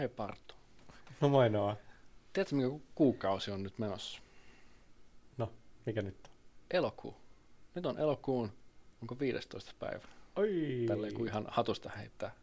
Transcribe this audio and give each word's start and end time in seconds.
Hei 0.00 0.08
Partu. 0.08 0.54
No 1.20 1.28
moi 1.28 1.50
Noa. 1.50 1.76
Tiedätkö, 2.32 2.56
mikä 2.56 2.68
ku- 2.68 2.82
kuukausi 2.94 3.50
on 3.50 3.62
nyt 3.62 3.78
menossa? 3.78 4.20
No, 5.38 5.52
mikä 5.86 6.02
nyt 6.02 6.16
on? 6.24 6.32
Elokuu. 6.70 7.16
Nyt 7.74 7.86
on 7.86 7.98
elokuun, 7.98 8.52
onko 9.02 9.18
15. 9.18 9.72
päivä? 9.78 10.04
Oi. 10.36 10.84
Tälleen 10.88 11.14
kuin 11.14 11.28
ihan 11.28 11.44
hatusta 11.48 11.90
heittää. 11.90 12.34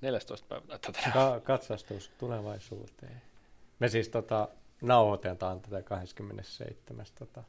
14. 0.00 0.46
päivä 0.48 0.78
tänään. 0.78 1.12
Ka- 1.12 1.40
katsastus 1.40 2.10
tulevaisuuteen. 2.18 3.22
Me 3.78 3.88
siis 3.88 4.08
tota, 4.08 4.48
nauhoitetaan 4.82 5.60
tätä 5.60 5.82
27. 5.82 7.06
Tota, 7.18 7.42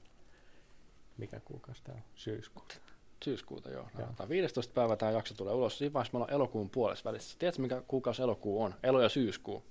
mikä 1.18 1.40
kuukausi 1.40 1.84
tämä 1.84 1.96
on? 1.96 2.04
Syyskuuta. 2.16 2.76
Syyskuuta, 3.24 3.70
joo. 3.70 3.88
Joo. 4.00 4.08
joo. 4.20 4.30
15. 4.30 4.74
päivä 4.74 4.96
tämä 4.96 5.12
jakso 5.12 5.34
tulee 5.34 5.54
ulos. 5.54 5.78
Siinä 5.78 5.94
vaiheessa 5.94 6.14
me 6.14 6.18
ollaan 6.18 6.34
elokuun 6.34 6.70
puolessa 6.70 7.10
välissä. 7.10 7.36
Tiedätkö, 7.40 7.62
mikä 7.62 7.84
kuukausi 7.88 8.22
elokuu 8.22 8.64
on? 8.64 8.76
Elo- 8.84 9.02
ja 9.02 9.10
syyskuu. 9.10 9.64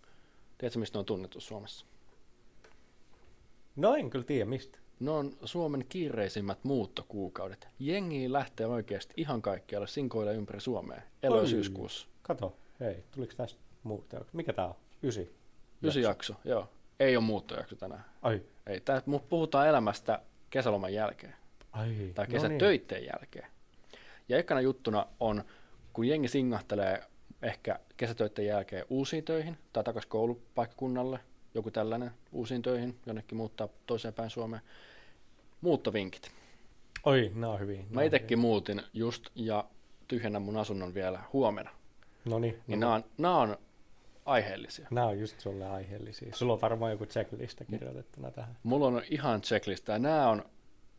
Tiedätkö, 0.58 0.78
mistä 0.78 0.96
ne 0.96 1.00
on 1.00 1.04
tunnettu 1.04 1.40
Suomessa? 1.40 1.86
No 3.76 3.94
en 3.94 4.10
kyllä 4.10 4.24
tiedä 4.24 4.44
mistä. 4.44 4.78
Ne 5.00 5.10
on 5.10 5.36
Suomen 5.44 5.84
kiireisimmät 5.88 6.58
muuttokuukaudet. 6.62 7.68
Jengi 7.78 8.32
lähtee 8.32 8.66
oikeasti 8.66 9.14
ihan 9.16 9.42
kaikkialle 9.42 9.86
sinkoille 9.86 10.34
ympäri 10.34 10.60
Suomea. 10.60 11.02
Elo- 11.22 11.40
ja 11.40 11.46
syyskuussa. 11.46 12.08
Kato, 12.22 12.56
hei, 12.80 13.04
tuliko 13.10 13.32
tästä 13.36 13.60
muuta? 13.82 14.24
Mikä 14.32 14.52
tää 14.52 14.66
on? 14.66 14.74
Ysi. 15.02 15.34
Ysi 15.82 16.00
jakso, 16.00 16.34
joo. 16.44 16.68
Ei 17.00 17.16
ole 17.16 17.24
muuttojakso 17.24 17.76
tänään. 17.76 18.04
Ai, 18.22 18.42
Ei, 18.66 18.80
tää, 18.80 19.02
puhutaan 19.28 19.68
elämästä 19.68 20.22
kesäloman 20.50 20.94
jälkeen 20.94 21.34
ai. 21.78 22.12
tai 22.14 22.26
no 22.26 22.32
kesätöitteen 22.32 23.04
jälkeen. 23.04 23.46
Ja 24.28 24.38
ekana 24.38 24.60
juttuna 24.60 25.06
on, 25.20 25.44
kun 25.92 26.04
jengi 26.04 26.28
singahtelee 26.28 27.02
ehkä 27.42 27.78
kesätöitteen 27.96 28.48
jälkeen 28.48 28.84
uusiin 28.90 29.24
töihin 29.24 29.58
tai 29.72 29.84
takaisin 29.84 30.10
koulupaikkakunnalle, 30.10 31.20
joku 31.54 31.70
tällainen 31.70 32.10
uusiin 32.32 32.62
töihin, 32.62 32.98
jonnekin 33.06 33.36
muuttaa 33.38 33.68
toiseen 33.86 34.14
päin 34.14 34.30
Suomeen. 34.30 34.62
Muuttovinkit. 35.60 36.22
Niin. 36.22 36.38
Oi, 37.04 37.32
nää 37.34 37.50
on 37.50 37.60
hyvin. 37.60 37.86
Mä 37.90 38.02
itsekin 38.02 38.38
muutin 38.38 38.82
just 38.94 39.26
ja 39.34 39.64
tyhjennän 40.08 40.42
mun 40.42 40.56
asunnon 40.56 40.94
vielä 40.94 41.20
huomenna. 41.32 41.70
No 42.24 42.38
niin, 42.38 42.62
Niin 42.66 42.80
no, 42.80 42.86
nämä 42.86 42.94
on, 42.94 43.04
nämä 43.18 43.38
on 43.38 43.56
aiheellisia. 44.24 44.88
nämä 44.90 45.06
on 45.06 45.18
just 45.20 45.40
sulle 45.40 45.66
aiheellisia. 45.66 46.34
Sulla 46.34 46.52
on 46.52 46.60
varmaan 46.60 46.92
joku 46.92 47.06
checklista 47.06 47.64
kirjoitettuna 47.64 48.30
tähän. 48.30 48.56
Mulla 48.62 48.86
on 48.86 49.02
ihan 49.10 49.42
checklista 49.42 49.92
ja 49.92 49.98
nämä 49.98 50.28
on, 50.28 50.44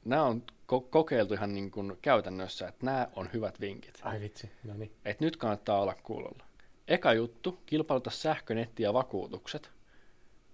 nämä 0.06 0.24
on 0.24 0.44
ko- 0.52 0.88
kokeiltu 0.90 1.34
ihan 1.34 1.54
niin 1.54 1.72
kuin 1.72 1.98
käytännössä, 2.02 2.68
että 2.68 2.86
nämä 2.86 3.08
on 3.16 3.30
hyvät 3.34 3.60
vinkit. 3.60 4.00
Ai 4.04 4.20
vitsi, 4.20 4.52
no 4.64 4.74
niin. 4.74 4.92
Et 5.06 5.20
nyt 5.20 5.38
kannattaa 5.38 5.82
olla 5.82 5.96
kuulolla. 6.04 6.44
Eka 6.88 7.14
juttu, 7.14 7.60
kilpailuta 7.66 8.10
sähkö, 8.10 8.56
netti 8.56 8.84
ja 8.84 8.94
vakuutukset. 8.94 9.72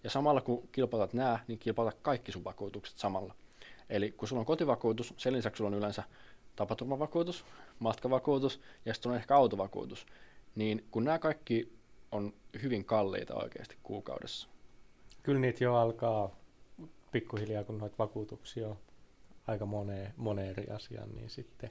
Ja 0.04 0.10
samalla 0.10 0.42
kun 0.42 0.68
kilpailutat 0.72 1.14
nämä, 1.14 1.40
niin 1.48 1.60
kilpailuta 1.60 1.98
kaikki 2.02 2.32
sun 2.32 2.44
vakuutukset 2.44 2.98
samalla. 2.98 3.36
Eli 3.90 4.12
kun 4.12 4.28
sulla 4.28 4.40
on 4.40 4.46
kotivakuutus, 4.46 5.14
sen 5.18 5.34
lisäksi 5.34 5.58
sulla 5.58 5.68
on 5.68 5.78
yleensä 5.78 6.04
tapaturmavakuutus, 6.56 7.46
matkavakuutus 7.80 8.62
ja 8.86 8.94
sitten 8.94 9.12
on 9.12 9.18
ehkä 9.18 9.36
autovakuutus. 9.36 10.06
Niin 10.56 10.86
kun 10.92 11.04
nämä 11.04 11.20
kaikki 11.20 11.74
on 12.12 12.34
hyvin 12.64 12.86
kalliita 12.86 13.36
oikeasti 13.36 13.78
kuukaudessa. 13.84 14.50
Kyllä 15.24 15.40
niitä 15.40 15.64
jo 15.64 15.76
alkaa 15.76 16.36
pikkuhiljaa, 17.12 17.64
kun 17.64 17.78
noita 17.78 17.96
vakuutuksia 18.00 18.68
on 18.68 18.78
aika 19.48 19.66
moneen, 19.66 20.14
moneen 20.18 20.50
eri 20.50 20.70
asiaan, 20.70 21.16
niin 21.16 21.30
sitten 21.30 21.70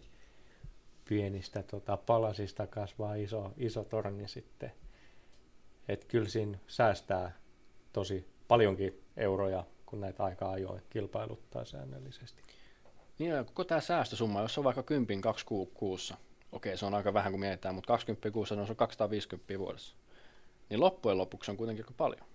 pienistä 1.08 1.62
tota, 1.62 1.96
palasista 1.96 2.66
kasvaa 2.66 3.14
iso, 3.14 3.52
iso 3.56 3.84
torni 3.84 4.28
sitten. 4.28 4.72
Et 5.88 6.04
kyllä 6.04 6.28
siinä 6.28 6.58
säästää 6.66 7.32
tosi 7.92 8.26
paljonkin 8.48 9.02
euroja, 9.16 9.64
kun 9.86 10.00
näitä 10.00 10.24
aika 10.24 10.50
ajoin 10.50 10.82
kilpailuttaa 10.90 11.64
säännöllisesti. 11.64 12.42
Niin 13.18 13.30
ja 13.30 13.44
koko 13.44 13.64
tämä 13.64 13.80
säästösumma, 13.80 14.42
jos 14.42 14.58
on 14.58 14.64
vaikka 14.64 14.82
10 14.82 15.20
kaksi 15.20 15.46
ku- 15.46 15.70
kuussa, 15.74 16.16
okei 16.52 16.76
se 16.76 16.86
on 16.86 16.94
aika 16.94 17.14
vähän 17.14 17.32
kun 17.32 17.40
mietitään, 17.40 17.74
mutta 17.74 17.88
20 17.88 18.30
kuussa 18.30 18.54
niin 18.54 18.66
se 18.66 18.72
on 18.72 18.76
250 18.76 19.58
vuodessa. 19.58 19.96
Niin 20.70 20.80
loppujen 20.80 21.18
lopuksi 21.18 21.50
on 21.50 21.56
kuitenkin 21.56 21.84
aika 21.84 21.94
paljon. 21.96 22.26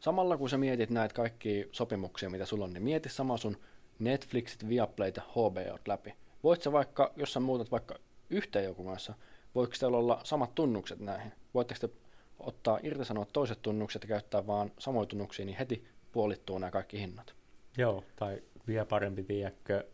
Samalla 0.00 0.36
kun 0.36 0.50
sä 0.50 0.58
mietit 0.58 0.90
näitä 0.90 1.14
kaikkia 1.14 1.66
sopimuksia, 1.72 2.30
mitä 2.30 2.46
sulla 2.46 2.64
on, 2.64 2.72
niin 2.72 2.82
mieti 2.82 3.08
sama 3.08 3.36
sun 3.36 3.56
Netflixit, 3.98 4.68
Viaplayt 4.68 5.16
ja 5.16 5.22
HBO 5.22 5.78
läpi. 5.86 6.14
Voit 6.42 6.62
sä 6.62 6.72
vaikka, 6.72 7.12
jos 7.16 7.32
sä 7.32 7.40
muutat 7.40 7.70
vaikka 7.70 7.94
yhteen 8.30 8.64
joku 8.64 8.84
kanssa, 8.84 9.14
voiko 9.54 9.72
teillä 9.80 9.96
olla 9.96 10.20
samat 10.24 10.54
tunnukset 10.54 11.00
näihin? 11.00 11.32
Voitteko 11.54 11.80
te 11.80 11.94
ottaa 12.38 12.78
irtisanoa 12.82 13.26
toiset 13.32 13.62
tunnukset 13.62 14.02
ja 14.02 14.08
käyttää 14.08 14.46
vaan 14.46 14.72
samoja 14.78 15.06
tunnuksia, 15.06 15.44
niin 15.44 15.58
heti 15.58 15.84
puolittuu 16.12 16.58
nämä 16.58 16.70
kaikki 16.70 17.00
hinnat. 17.00 17.34
Joo, 17.76 18.04
tai 18.16 18.42
vielä 18.66 18.84
parempi, 18.86 19.22
tiedätkö, 19.22 19.84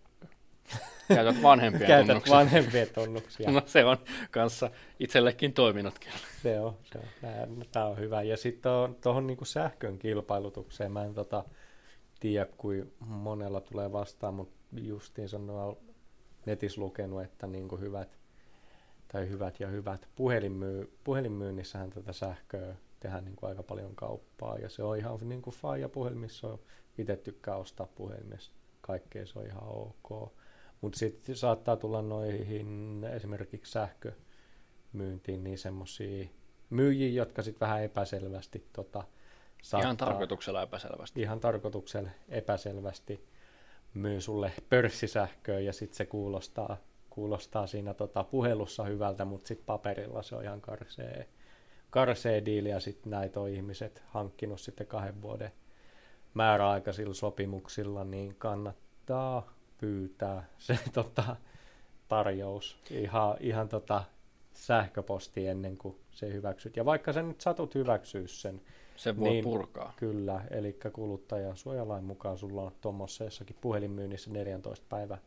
Käytät 1.08 1.42
vanhempia 1.42 1.86
käytät 1.86 2.06
tunnuksia. 2.06 2.36
vanhempia 2.36 2.86
tunnuksia. 2.86 3.50
No 3.52 3.62
se 3.66 3.84
on 3.84 3.96
kanssa 4.30 4.70
itsellekin 5.00 5.52
toiminut 5.52 5.98
kyllä. 5.98 6.16
Se 6.42 6.60
on, 6.60 6.76
se 6.92 6.98
on. 6.98 7.64
Tämä 7.72 7.86
on 7.86 7.98
hyvä. 7.98 8.22
Ja 8.22 8.36
sitten 8.36 8.72
tuohon 9.00 9.26
niinku 9.26 9.44
sähkön 9.44 9.98
kilpailutukseen, 9.98 10.92
mä 10.92 11.04
en 11.04 11.14
tota, 11.14 11.44
tiedä, 12.22 12.46
kuin 12.56 12.92
monella 13.00 13.60
tulee 13.60 13.92
vastaan, 13.92 14.34
mutta 14.34 14.56
justiin 14.72 15.28
sanoa 15.28 15.76
netissä 16.46 16.80
lukenut, 16.80 17.22
että 17.22 17.46
niinku 17.46 17.76
hyvät, 17.76 18.18
tai 19.12 19.28
hyvät 19.28 19.60
ja 19.60 19.68
hyvät 19.68 20.08
puhelinmyy, 20.16 20.92
puhelinmyynnissähän 21.04 21.90
tätä 21.90 22.12
sähköä 22.12 22.76
tehdään 23.00 23.24
niinku 23.24 23.46
aika 23.46 23.62
paljon 23.62 23.94
kauppaa, 23.94 24.58
ja 24.58 24.68
se 24.68 24.82
on 24.82 24.98
ihan 24.98 25.18
niinku 25.22 25.50
faija 25.50 25.88
puhelimissa, 25.88 26.58
itse 26.98 27.16
tykkää 27.16 27.56
ostaa 27.56 27.86
puhelimessa, 27.94 28.52
kaikkea 28.80 29.26
se 29.26 29.38
on 29.38 29.46
ihan 29.46 29.68
ok. 29.68 30.32
Mutta 30.80 30.98
sitten 30.98 31.36
saattaa 31.36 31.76
tulla 31.76 32.02
noihin 32.02 33.04
esimerkiksi 33.12 33.72
sähkö, 33.72 34.12
myyntiin 34.92 35.44
niin 35.44 35.58
semmoisia 35.58 36.28
myyjiä, 36.70 37.08
jotka 37.22 37.42
sitten 37.42 37.60
vähän 37.66 37.82
epäselvästi 37.84 38.66
tota, 38.72 39.04
Ihan 39.78 39.96
tarkoituksella 39.96 40.62
epäselvästi. 40.62 41.20
ihan 41.20 41.40
tarkoituksella 41.40 42.10
epäselvästi 42.28 43.28
myy 43.94 44.20
sulle 44.20 44.52
pörssisähköä 44.68 45.60
ja 45.60 45.72
sitten 45.72 45.96
se 45.96 46.06
kuulostaa, 46.06 46.76
kuulostaa 47.10 47.66
siinä 47.66 47.94
tota 47.94 48.24
puhelussa 48.24 48.84
hyvältä, 48.84 49.24
mutta 49.24 49.48
sitten 49.48 49.66
paperilla 49.66 50.22
se 50.22 50.36
on 50.36 50.44
ihan 50.44 50.60
karsee, 50.60 51.28
karsee 51.90 52.44
diili 52.44 52.68
ja 52.68 52.80
sitten 52.80 53.10
näitä 53.10 53.40
on 53.40 53.48
ihmiset 53.48 54.02
hankkinut 54.06 54.60
sitten 54.60 54.86
kahden 54.86 55.22
vuoden 55.22 55.52
määräaikaisilla 56.34 57.14
sopimuksilla, 57.14 58.04
niin 58.04 58.34
kannattaa 58.38 59.52
pyytää 59.78 60.46
se 60.58 60.78
tota, 60.92 61.36
tarjous 62.08 62.78
ihan, 62.90 63.36
ihan 63.40 63.68
tota, 63.68 64.04
sähköposti 64.54 65.46
ennen 65.46 65.76
kuin 65.76 65.96
se 66.10 66.32
hyväksyt. 66.32 66.76
Ja 66.76 66.84
vaikka 66.84 67.12
sä 67.12 67.22
nyt 67.22 67.40
satut 67.40 67.74
hyväksyä 67.74 68.26
sen, 68.26 68.60
Se 68.96 69.16
voi 69.16 69.28
Niin. 69.28 69.44
purkaa. 69.44 69.92
Kyllä, 69.96 70.44
eli 70.50 70.76
kuluttajasuojalain 70.92 72.04
mukaan 72.04 72.38
sulla 72.38 72.62
on 72.62 72.72
tuommoisessa 72.80 73.24
jossakin 73.24 73.56
puhelinmyynnissä 73.60 74.30
14 74.30 74.86
päivä 74.88 75.18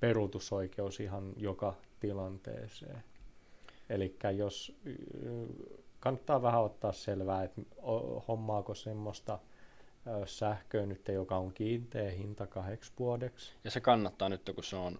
peruutusoikeus 0.00 1.00
ihan 1.00 1.32
joka 1.36 1.74
tilanteeseen. 2.00 3.04
Eli 3.88 4.16
jos 4.36 4.76
kannattaa 6.00 6.42
vähän 6.42 6.62
ottaa 6.62 6.92
selvää, 6.92 7.44
että 7.44 7.62
hommaako 8.28 8.74
semmoista 8.74 9.38
sähköä 10.26 10.86
nyt, 10.86 11.08
joka 11.08 11.36
on 11.36 11.52
kiinteä 11.52 12.10
hinta 12.10 12.46
kahdeksi 12.46 12.92
vuodeksi. 12.98 13.54
Ja 13.64 13.70
se 13.70 13.80
kannattaa 13.80 14.28
nyt, 14.28 14.50
kun 14.54 14.64
se 14.64 14.76
on 14.76 14.98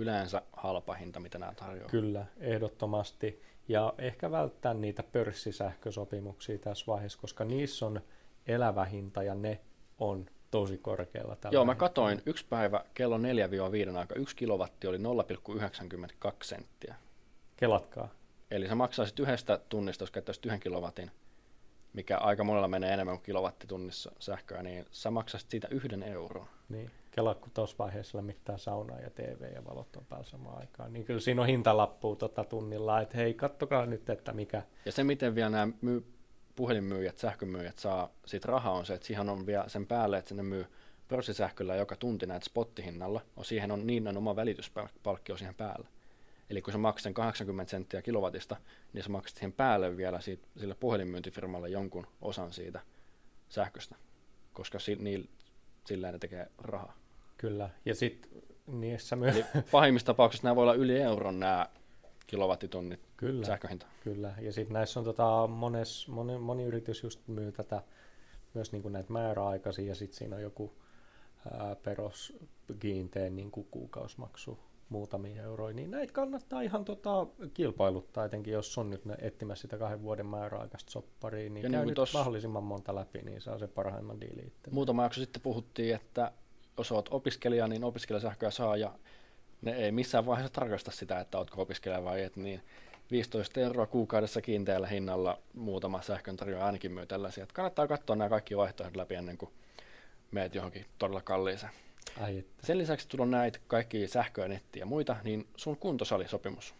yleensä 0.00 0.42
halpa 0.52 0.94
hinta, 0.94 1.20
mitä 1.20 1.38
nämä 1.38 1.54
tarjoaa. 1.54 1.88
Kyllä, 1.88 2.26
ehdottomasti. 2.36 3.42
Ja 3.68 3.94
ehkä 3.98 4.30
välttää 4.30 4.74
niitä 4.74 5.02
pörssisähkösopimuksia 5.02 6.58
tässä 6.58 6.84
vaiheessa, 6.86 7.18
koska 7.18 7.44
niissä 7.44 7.86
on 7.86 8.00
elävä 8.46 8.84
hinta 8.84 9.22
ja 9.22 9.34
ne 9.34 9.60
on 9.98 10.26
tosi 10.50 10.78
korkealla 10.78 11.36
tällä 11.36 11.54
Joo, 11.54 11.64
mä 11.64 11.74
katoin 11.74 12.22
yksi 12.26 12.46
päivä 12.48 12.84
kello 12.94 13.18
4-5 13.18 13.96
aika. 13.98 14.14
Yksi 14.14 14.36
kilowatti 14.36 14.86
oli 14.86 14.98
0,92 14.98 16.32
senttiä. 16.42 16.94
Kelatkaa. 17.56 18.08
Eli 18.50 18.68
sä 18.68 18.74
maksaisit 18.74 19.20
yhdestä 19.20 19.60
tunnista, 19.68 20.02
jos 20.02 20.10
käyttäisit 20.10 20.46
yhden 20.46 20.60
kilowatin, 20.60 21.10
mikä 21.92 22.18
aika 22.18 22.44
monella 22.44 22.68
menee 22.68 22.94
enemmän 22.94 23.16
kuin 23.16 23.24
kilowattitunnissa 23.24 24.12
sähköä, 24.18 24.62
niin 24.62 24.86
sä 24.90 25.10
maksaisit 25.10 25.50
siitä 25.50 25.68
yhden 25.70 26.02
euron. 26.02 26.46
Niin, 26.68 26.90
kela, 27.10 27.34
kun 27.34 27.50
tuossa 27.54 27.76
vaiheessa 27.78 28.18
lämmittää 28.18 28.58
saunaa 28.58 29.00
ja 29.00 29.10
TV 29.10 29.52
ja 29.54 29.64
valot 29.64 29.96
on 29.96 30.04
päällä 30.08 30.26
samaan 30.26 30.58
aikaan, 30.58 30.92
niin 30.92 31.04
kyllä 31.04 31.20
siinä 31.20 31.40
on 31.40 31.46
hintalappu 31.46 32.16
tota 32.16 32.44
tunnilla, 32.44 33.00
että 33.00 33.16
hei, 33.16 33.34
kattokaa 33.34 33.86
nyt, 33.86 34.10
että 34.10 34.32
mikä, 34.32 34.62
Ja 34.84 34.92
se, 34.92 35.04
miten 35.04 35.34
vielä 35.34 35.50
nämä 35.50 35.72
myy, 35.80 36.12
puhelinmyyjät, 36.56 37.18
sähkömyyjät 37.18 37.78
saa 37.78 38.10
siitä 38.26 38.48
rahaa, 38.48 38.72
on 38.72 38.86
se, 38.86 38.94
että 38.94 39.06
siihen 39.06 39.28
on 39.28 39.46
vielä 39.46 39.68
sen 39.68 39.86
päälle, 39.86 40.18
että 40.18 40.28
sinne 40.28 40.42
myy 40.42 40.66
pörssisähköllä 41.08 41.76
joka 41.76 41.96
tunti 41.96 42.26
näitä 42.26 42.46
spottihinnalla, 42.46 43.20
on 43.36 43.44
siihen 43.44 43.70
on 43.70 43.86
niin 43.86 44.08
on 44.08 44.16
oma 44.16 44.36
välityspalkkio 44.36 45.36
siihen 45.36 45.54
päälle. 45.54 45.88
Eli 46.50 46.62
kun 46.62 46.72
sä 46.72 46.78
maksat 46.78 47.02
sen 47.02 47.14
80 47.14 47.70
senttiä 47.70 48.02
kilowatista, 48.02 48.56
niin 48.92 49.04
sä 49.04 49.10
maksat 49.10 49.36
siihen 49.36 49.52
päälle 49.52 49.96
vielä 49.96 50.20
siitä, 50.20 50.48
sille 50.56 50.74
puhelinmyyntifirmalle 50.74 51.68
jonkun 51.68 52.06
osan 52.22 52.52
siitä 52.52 52.80
sähköstä, 53.48 53.96
koska 54.52 54.78
si, 54.78 54.96
niin, 54.96 55.28
sillä 55.88 56.12
ne 56.12 56.18
tekee 56.18 56.50
rahaa. 56.58 56.96
Kyllä, 57.38 57.70
ja 57.84 57.94
sitten 57.94 58.42
niissä 58.66 59.16
myös... 59.16 59.36
Eli 59.36 59.44
pahimmissa 59.72 60.06
tapauksissa 60.06 60.46
nämä 60.46 60.56
voi 60.56 60.62
olla 60.62 60.74
yli 60.74 61.00
euron 61.00 61.40
nämä 61.40 61.66
kilowattitunnit 62.26 63.00
Kyllä. 63.16 63.46
sähköhinta. 63.46 63.86
Kyllä, 64.04 64.34
ja 64.40 64.52
sitten 64.52 64.74
näissä 64.74 65.00
on 65.00 65.04
tota, 65.04 65.46
mones, 65.46 66.08
moni, 66.08 66.38
moni 66.38 66.64
yritys 66.64 67.02
just 67.02 67.20
myy 67.26 67.52
tätä 67.52 67.82
myös 68.54 68.72
niin 68.72 68.82
kuin 68.82 68.92
näitä 68.92 69.12
määräaikaisia, 69.12 69.88
ja 69.88 69.94
sitten 69.94 70.18
siinä 70.18 70.36
on 70.36 70.42
joku 70.42 70.72
ää, 71.52 71.76
peruskiinteä 71.76 73.30
niin 73.30 73.50
kuin 73.50 73.66
kuukausimaksu 73.70 74.58
muutamia 74.88 75.42
euroja, 75.42 75.74
niin 75.74 75.90
näitä 75.90 76.12
kannattaa 76.12 76.60
ihan 76.60 76.84
tota, 76.84 77.26
kilpailuttaa, 77.54 78.24
etenkin 78.24 78.52
jos 78.52 78.78
on 78.78 78.90
nyt 78.90 79.02
etsimässä 79.18 79.62
sitä 79.62 79.78
kahden 79.78 80.02
vuoden 80.02 80.26
määräaikaista 80.26 80.90
sopparia, 80.90 81.50
niin 81.50 81.64
Ja 81.64 81.70
käy 81.70 81.86
niin 81.86 81.94
nyt 81.98 82.12
mahdollisimman 82.14 82.64
monta 82.64 82.94
läpi, 82.94 83.22
niin 83.22 83.40
saa 83.40 83.58
se 83.58 83.66
parhaimman 83.66 84.20
diilin 84.20 84.46
itse. 84.46 84.70
Muutama 84.70 85.02
jakso 85.02 85.20
sitten 85.20 85.42
puhuttiin, 85.42 85.94
että 85.94 86.32
jos 86.78 86.92
olet 86.92 87.08
opiskelija, 87.10 87.68
niin 87.68 87.84
opiskelijasähköä 87.84 88.50
saa 88.50 88.76
ja 88.76 88.94
ne 89.62 89.72
ei 89.72 89.92
missään 89.92 90.26
vaiheessa 90.26 90.52
tarkasta 90.52 90.90
sitä, 90.90 91.20
että 91.20 91.38
oletko 91.38 91.62
opiskelija 91.62 92.04
vai 92.04 92.22
et, 92.22 92.36
niin 92.36 92.62
15 93.10 93.60
euroa 93.60 93.86
kuukaudessa 93.86 94.40
kiinteällä 94.40 94.86
hinnalla 94.86 95.38
muutama 95.54 96.02
sähkön 96.02 96.36
tarjoaa 96.36 96.66
ainakin 96.66 96.92
myy 96.92 97.06
tällaisia. 97.06 97.42
Että 97.42 97.54
kannattaa 97.54 97.86
katsoa 97.86 98.16
nämä 98.16 98.28
kaikki 98.28 98.56
vaihtoehdot 98.56 98.96
läpi 98.96 99.14
ennen 99.14 99.38
kuin 99.38 99.50
meet 100.30 100.54
johonkin 100.54 100.86
todella 100.98 101.22
kalliiseen. 101.22 101.72
Ai 102.20 102.38
että. 102.38 102.66
Sen 102.66 102.78
lisäksi 102.78 103.08
tulla 103.08 103.26
näitä 103.26 103.58
kaikki 103.66 104.08
sähköä, 104.08 104.48
nettiä 104.48 104.82
ja 104.82 104.86
muita, 104.86 105.16
niin 105.24 105.48
sun 105.56 105.76
kuntosalisopimus. 105.76 106.74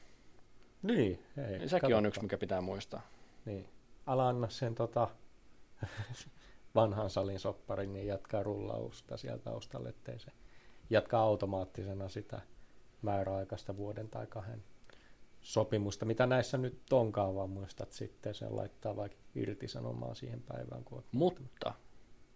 Niin, 0.82 1.22
ei, 1.36 1.58
Niin 1.58 1.68
sekin 1.68 1.96
on 1.96 2.06
yksi, 2.06 2.22
mikä 2.22 2.38
pitää 2.38 2.60
muistaa. 2.60 3.00
Niin. 3.44 3.68
Ala 4.06 4.28
anna 4.28 4.48
sen 4.48 4.74
tota, 4.74 5.08
vanhan 6.74 7.10
salin 7.10 7.40
sopparin, 7.40 7.92
niin 7.92 8.06
jatkaa 8.06 8.42
rullausta 8.42 9.16
sieltä 9.16 9.44
taustalle, 9.44 9.88
ettei 9.88 10.18
se 10.18 10.30
jatkaa 10.90 11.22
automaattisena 11.22 12.08
sitä 12.08 12.40
määräaikaista 13.02 13.76
vuoden 13.76 14.08
tai 14.08 14.26
kahden 14.26 14.64
sopimusta, 15.40 16.04
mitä 16.04 16.26
näissä 16.26 16.58
nyt 16.58 16.92
onkaan, 16.92 17.34
vaan 17.34 17.50
muistat 17.50 17.92
sitten 17.92 18.34
sen 18.34 18.56
laittaa 18.56 18.96
vaikka 18.96 19.18
irtisanomaan 19.34 20.16
siihen 20.16 20.42
päivään. 20.42 20.84
Kun 20.84 21.04
Mutta 21.12 21.74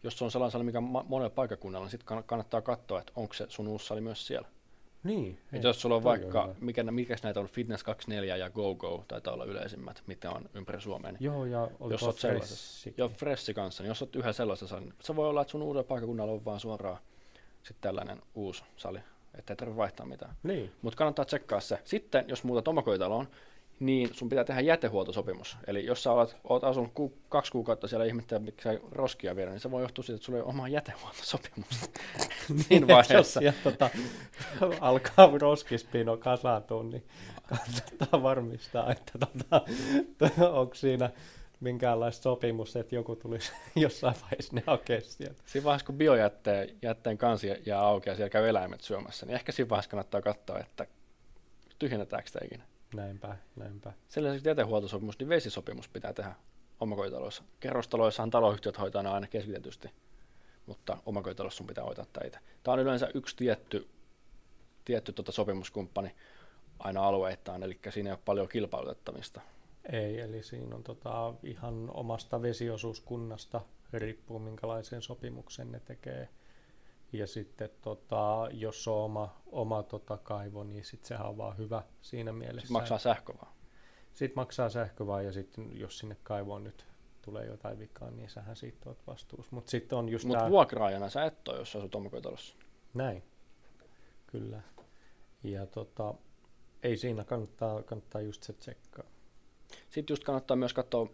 jos 0.02 0.18
se 0.18 0.24
on 0.24 0.30
sellainen 0.30 0.52
sali, 0.52 0.64
mikä 0.64 0.78
on 0.78 0.84
ma- 0.84 1.04
monella 1.08 1.30
paikakunnalla, 1.30 1.84
niin 1.84 1.90
sitten 1.90 2.24
kannattaa 2.26 2.60
katsoa, 2.62 3.00
että 3.00 3.12
onko 3.16 3.34
se 3.34 3.46
sun 3.48 3.68
uusi 3.68 3.86
sali 3.86 4.00
myös 4.00 4.26
siellä. 4.26 4.48
Niin. 5.04 5.38
Et 5.52 5.62
jos 5.62 5.80
sulla 5.80 5.96
on 5.96 6.04
vaikka, 6.04 6.42
hyvä. 6.42 6.54
mikä, 6.60 6.82
mikä 6.82 7.16
näitä 7.22 7.40
on, 7.40 7.46
Fitness 7.46 7.84
24 7.84 8.36
ja 8.36 8.50
GoGo 8.50 9.04
taitaa 9.08 9.34
olla 9.34 9.44
yleisimmät, 9.44 10.02
mitä 10.06 10.30
on 10.30 10.48
ympäri 10.54 10.80
Suomea. 10.80 11.12
Niin 11.12 11.24
Joo, 11.24 11.44
ja 11.44 11.68
oli 11.80 11.94
jos 11.94 12.00
sellaisessa, 12.00 12.28
Freshikin. 12.28 12.94
joo, 12.98 13.08
Freshi 13.08 13.54
kanssa, 13.54 13.82
niin 13.82 13.88
jos 13.88 14.02
olet 14.02 14.16
yhden 14.16 14.34
sellaisessa, 14.34 14.80
niin 14.80 14.94
se 15.00 15.16
voi 15.16 15.28
olla, 15.28 15.40
että 15.42 15.50
sun 15.50 15.62
uudella 15.62 15.84
paikakunnalla 15.84 16.32
on 16.32 16.44
vaan 16.44 16.60
suoraan 16.60 16.98
sitten 17.62 17.80
tällainen 17.80 18.22
uusi 18.34 18.64
sali, 18.76 18.98
että 19.38 19.52
ei 19.52 19.56
tarvitse 19.56 19.76
vaihtaa 19.76 20.06
mitään. 20.06 20.36
Niin, 20.42 20.72
Mutta 20.82 20.96
kannattaa 20.96 21.24
tsekkaa 21.24 21.60
se. 21.60 21.78
Sitten, 21.84 22.24
jos 22.28 22.44
muutat 22.44 22.68
omakotitaloon, 22.68 23.28
niin 23.80 24.14
sun 24.14 24.28
pitää 24.28 24.44
tehdä 24.44 24.60
jätehuoltosopimus. 24.60 25.56
Eli 25.66 25.86
jos 25.86 26.02
sä 26.02 26.12
olet, 26.12 26.36
oot 26.44 26.64
asunut 26.64 26.90
ku, 26.94 27.12
kaksi 27.28 27.52
kuukautta 27.52 27.88
siellä 27.88 28.04
ihmettä, 28.04 28.38
mikä 28.38 28.62
sä 28.62 28.80
roskia 28.92 29.36
viedä, 29.36 29.50
niin 29.50 29.60
se 29.60 29.70
voi 29.70 29.82
johtua 29.82 30.04
siitä, 30.04 30.16
että 30.16 30.24
sulla 30.26 30.38
ei 30.38 30.42
ole 30.42 30.50
omaa 30.50 30.68
jätehuoltosopimusta. 30.68 32.00
Siinä 32.68 32.86
vaiheessa. 32.86 33.42
Jos 33.42 33.54
tota, 33.64 33.90
alkaa 34.80 35.30
roskispino 35.40 36.16
kasaantua, 36.16 36.82
niin 36.82 37.04
kannattaa 37.46 38.22
varmistaa, 38.22 38.92
että 38.92 39.12
tota, 39.18 39.62
onko 40.60 40.74
siinä 40.74 41.10
minkäänlaista 41.60 42.22
sopimus, 42.22 42.76
että 42.76 42.94
joku 42.94 43.16
tulisi 43.16 43.52
jossain 43.76 44.14
vaiheessa 44.22 44.54
ne 44.54 44.62
hakea 44.66 45.00
sieltä. 45.00 45.42
Siinä 45.46 45.64
vaiheessa, 45.64 45.86
kun 45.86 45.98
biojätteen 45.98 46.68
jätteen 46.82 47.18
kansi 47.18 47.48
jää 47.66 47.80
auki 47.80 48.08
ja 48.08 48.16
siellä 48.16 48.30
käy 48.30 48.48
eläimet 48.48 48.80
syömässä, 48.80 49.26
niin 49.26 49.34
ehkä 49.34 49.52
siinä 49.52 49.68
vaiheessa 49.68 49.90
kannattaa 49.90 50.22
katsoa, 50.22 50.58
että 50.58 50.86
tyhjennetäänkö 51.78 52.28
sitä 52.28 52.44
ikinä. 52.44 52.64
Näinpä, 52.94 53.36
näinpä. 53.56 53.92
Sen 54.08 54.24
lisäksi 54.24 54.48
jätehuoltosopimus, 54.48 55.18
niin 55.18 55.28
vesisopimus 55.28 55.88
pitää 55.88 56.12
tehdä 56.12 56.34
omakotitaloissa. 56.80 57.42
Kerrostaloissahan 57.60 58.30
taloyhtiöt 58.30 58.78
hoitaa 58.78 59.02
ne 59.02 59.08
aina 59.08 59.26
keskitetysti, 59.26 59.90
mutta 60.66 60.98
omakotitalossa 61.06 61.56
sun 61.56 61.66
pitää 61.66 61.84
hoitaa 61.84 62.06
tämä 62.12 62.26
itse. 62.26 62.38
Tämä 62.62 62.72
on 62.72 62.80
yleensä 62.80 63.08
yksi 63.14 63.36
tietty, 63.36 63.88
tietty 64.84 65.12
tota 65.12 65.32
sopimuskumppani 65.32 66.14
aina 66.78 67.04
alueittain, 67.04 67.62
eli 67.62 67.78
siinä 67.90 68.10
ei 68.10 68.12
ole 68.12 68.20
paljon 68.24 68.48
kilpailutettamista. 68.48 69.40
Ei, 69.92 70.20
eli 70.20 70.42
siinä 70.42 70.76
on 70.76 70.82
tota, 70.82 71.34
ihan 71.42 71.90
omasta 71.94 72.42
vesiosuuskunnasta 72.42 73.60
riippuu 73.92 74.38
minkälaisen 74.38 75.02
sopimuksen 75.02 75.72
ne 75.72 75.80
tekee. 75.80 76.28
Ja 77.12 77.26
sitten 77.26 77.70
tota, 77.80 78.48
jos 78.52 78.88
on 78.88 79.04
oma, 79.04 79.42
oma 79.46 79.82
tota, 79.82 80.16
kaivo, 80.16 80.64
niin 80.64 80.84
sit 80.84 81.04
sehän 81.04 81.28
on 81.28 81.36
vaan 81.36 81.58
hyvä 81.58 81.82
siinä 82.00 82.32
mielessä. 82.32 82.60
Sitten 82.60 82.72
maksaa 82.72 82.98
sähkö 82.98 83.34
vaan. 83.42 83.52
Sitten 84.14 84.36
maksaa 84.36 84.68
sähkö 84.68 85.06
vaan 85.06 85.24
ja 85.24 85.32
sitten 85.32 85.78
jos 85.78 85.98
sinne 85.98 86.16
kaivoon 86.22 86.64
nyt 86.64 86.86
tulee 87.22 87.46
jotain 87.46 87.78
vikaa, 87.78 88.10
niin 88.10 88.30
sähän 88.30 88.56
siitä 88.56 88.88
oot 88.88 89.06
vastuus. 89.06 89.50
Mutta 89.50 89.70
sitten 89.70 89.98
on 89.98 90.08
just 90.08 90.24
Mutta 90.24 90.40
tää... 90.40 90.50
vuokraajana 90.50 91.08
sä 91.08 91.24
et 91.24 91.48
ole, 91.48 91.58
jos 91.58 91.72
sä 91.72 91.78
asut 91.78 91.94
omakotitalossa. 91.94 92.56
Näin, 92.94 93.22
kyllä. 94.26 94.62
Ja 95.42 95.66
tota, 95.66 96.14
ei 96.82 96.96
siinä 96.96 97.24
kannattaa, 97.24 97.82
kannattaa 97.82 98.20
just 98.20 98.42
se 98.42 98.52
tsekkaa. 98.52 99.04
Sitten 99.90 100.12
just 100.12 100.24
kannattaa 100.24 100.56
myös 100.56 100.74
katsoa 100.74 101.08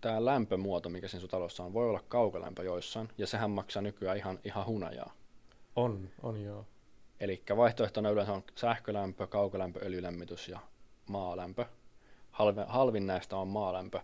tämä 0.00 0.24
lämpömuoto, 0.24 0.88
mikä 0.88 1.08
siinä 1.08 1.20
sun 1.20 1.30
talossa 1.30 1.64
on. 1.64 1.72
Voi 1.72 1.88
olla 1.88 2.04
kaukolämpö 2.08 2.64
joissain, 2.64 3.08
ja 3.18 3.26
sehän 3.26 3.50
maksaa 3.50 3.82
nykyään 3.82 4.16
ihan, 4.16 4.38
ihan 4.44 4.66
hunajaa. 4.66 5.19
On, 5.80 6.10
on 6.22 6.42
joo. 6.42 6.66
Eli 7.20 7.42
vaihtoehtona 7.56 8.10
yleensä 8.10 8.32
on 8.32 8.44
sähkölämpö, 8.54 9.26
kaukolämpö, 9.26 9.80
öljylämmitys 9.82 10.48
ja 10.48 10.58
maalämpö. 11.06 11.64
Halvin, 12.30 12.64
halvin 12.66 13.06
näistä 13.06 13.36
on 13.36 13.48
maalämpö. 13.48 14.00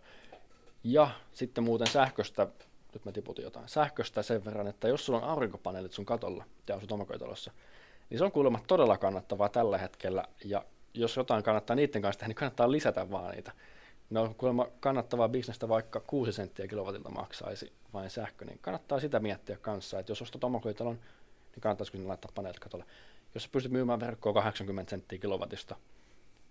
Ja 0.84 1.10
sitten 1.32 1.64
muuten 1.64 1.86
sähköstä, 1.86 2.46
nyt 2.94 3.04
mä 3.04 3.12
tiputin 3.12 3.42
jotain, 3.42 3.68
sähköstä 3.68 4.22
sen 4.22 4.44
verran, 4.44 4.66
että 4.66 4.88
jos 4.88 5.06
sulla 5.06 5.18
on 5.18 5.28
aurinkopaneelit 5.28 5.92
sun 5.92 6.06
katolla 6.06 6.44
ja 6.68 6.76
asut 6.76 6.92
omakotitalossa, 6.92 7.52
niin 8.10 8.18
se 8.18 8.24
on 8.24 8.32
kuulemma 8.32 8.60
todella 8.66 8.98
kannattavaa 8.98 9.48
tällä 9.48 9.78
hetkellä. 9.78 10.24
Ja 10.44 10.64
jos 10.94 11.16
jotain 11.16 11.42
kannattaa 11.42 11.76
niiden 11.76 12.02
kanssa 12.02 12.18
tehdä, 12.18 12.28
niin 12.28 12.36
kannattaa 12.36 12.70
lisätä 12.70 13.10
vaan 13.10 13.34
niitä. 13.34 13.52
Ne 14.10 14.20
on 14.20 14.34
kuulemma 14.34 14.66
kannattavaa 14.80 15.28
bisnestä, 15.28 15.68
vaikka 15.68 16.00
6 16.00 16.32
senttiä 16.32 16.66
kilowatilta 16.66 17.10
maksaisi 17.10 17.72
vain 17.92 18.10
sähkö, 18.10 18.44
niin 18.44 18.58
kannattaa 18.58 19.00
sitä 19.00 19.20
miettiä 19.20 19.56
kanssa, 19.56 19.98
että 19.98 20.10
jos 20.10 20.22
ostat 20.22 20.44
omakotitalon, 20.44 20.98
niin 21.56 21.62
kannattaisiko 21.62 21.96
sinne 21.96 22.08
laittaa 22.08 22.32
paneelit 22.34 22.58
katolle. 22.58 22.84
Jos 23.34 23.42
sä 23.42 23.48
pystyt 23.52 23.72
myymään 23.72 24.00
verkkoa 24.00 24.32
80 24.32 24.90
senttiä 24.90 25.18
kilowatista 25.18 25.76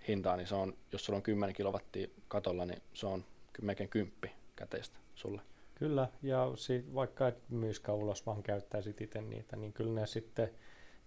hintaa, 0.07 0.37
niin 0.37 0.47
se 0.47 0.55
on, 0.55 0.73
jos 0.91 1.05
sulla 1.05 1.17
on 1.17 1.23
10 1.23 1.55
kilowattia 1.55 2.07
katolla, 2.27 2.65
niin 2.65 2.81
se 2.93 3.07
on 3.07 3.25
melkein 3.61 3.89
kymppi 3.89 4.31
käteistä 4.55 4.99
sulle. 5.15 5.41
Kyllä, 5.75 6.07
ja 6.21 6.51
sit, 6.55 6.93
vaikka 6.93 7.27
et 7.27 7.49
myyskään 7.49 7.97
ulos, 7.97 8.25
vaan 8.25 8.43
käyttäisit 8.43 9.01
itse 9.01 9.21
niitä, 9.21 9.55
niin 9.55 9.73
kyllä 9.73 9.99
ne 9.99 10.07
sitten 10.07 10.49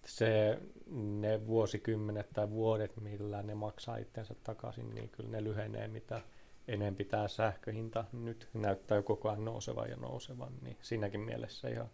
se, 0.05 0.59
ne 0.95 1.47
vuosikymmenet 1.47 2.29
tai 2.33 2.49
vuodet, 2.49 3.01
millä 3.01 3.43
ne 3.43 3.55
maksaa 3.55 3.97
itsensä 3.97 4.35
takaisin, 4.43 4.95
niin 4.95 5.09
kyllä 5.09 5.29
ne 5.29 5.43
lyhenee, 5.43 5.87
mitä 5.87 6.21
enempi 6.67 7.05
tämä 7.05 7.27
sähköhinta 7.27 8.05
nyt 8.13 8.49
näyttää 8.53 9.01
koko 9.01 9.29
ajan 9.29 9.45
nousevan 9.45 9.89
ja 9.89 9.95
nousevan, 9.95 10.53
niin 10.61 10.77
siinäkin 10.81 11.21
mielessä 11.21 11.69
ihan 11.69 11.89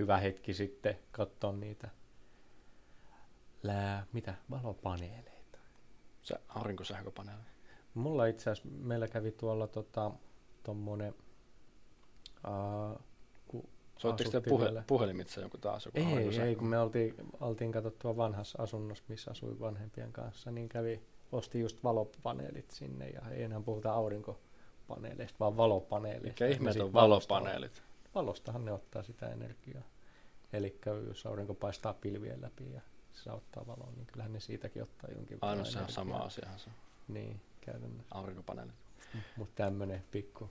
hyvä 0.00 0.18
hetki 0.18 0.54
sitten 0.54 0.98
katsoa 1.12 1.52
niitä 1.52 1.88
lää, 3.62 4.06
mitä, 4.12 4.34
valopaneeleita. 4.50 5.58
Se 6.22 6.36
aurinkosähköpaneeli. 6.48 7.40
Mulla 7.94 8.26
itse 8.26 8.50
asiassa, 8.50 8.68
meillä 8.78 9.08
kävi 9.08 9.32
tuolla 9.32 9.66
tota, 9.66 10.10
tommonen, 10.62 11.14
uh, 12.48 13.00
kun 13.48 13.68
Soittiko 13.98 14.30
te 14.30 14.40
puhe, 14.40 14.66
puhelimitse 14.86 15.40
joku 15.40 15.58
taas? 15.58 15.86
Joku 15.86 15.98
Ei, 15.98 16.40
ei, 16.40 16.56
kun 16.56 16.68
me 16.68 16.78
oltiin, 16.78 17.14
oltiin 17.40 17.72
katsottua 17.72 18.16
vanhassa 18.16 18.62
asunnossa, 18.62 19.04
missä 19.08 19.30
asuin 19.30 19.60
vanhempien 19.60 20.12
kanssa, 20.12 20.50
niin 20.50 20.68
kävi, 20.68 21.00
osti 21.32 21.60
just 21.60 21.84
valopaneelit 21.84 22.70
sinne 22.70 23.08
ja 23.08 23.20
ei 23.30 23.42
enää 23.42 23.60
puhuta 23.60 23.92
aurinkopaneeleista, 23.92 25.36
vaan 25.40 25.56
valopaneeleista. 25.56 26.44
Mikä 26.44 26.46
ihmeet 26.46 26.80
on 26.80 26.92
valopaneelit? 26.92 27.82
Valostahan 28.14 28.64
ne 28.64 28.72
ottaa 28.72 29.02
sitä 29.02 29.28
energiaa. 29.28 29.82
Eli 30.52 30.78
jos 31.08 31.26
aurinko 31.26 31.54
paistaa 31.54 31.92
pilvien 31.94 32.42
läpi 32.42 32.72
ja 32.72 32.80
se 33.12 33.30
ottaa 33.32 33.66
valoa, 33.66 33.92
niin 33.96 34.06
kyllähän 34.06 34.32
ne 34.32 34.40
siitäkin 34.40 34.82
ottaa 34.82 35.10
jonkin 35.14 35.38
Ainoa 35.40 35.64
se 35.64 35.78
on 35.78 35.88
sama 35.92 36.16
asiahan 36.16 36.58
se 36.58 36.70
Niin, 37.08 37.40
käytännössä. 37.60 38.14
aurinkopaneelit. 38.14 38.74
Mutta 39.36 39.54
tämmönen 39.64 40.04
pikku, 40.10 40.50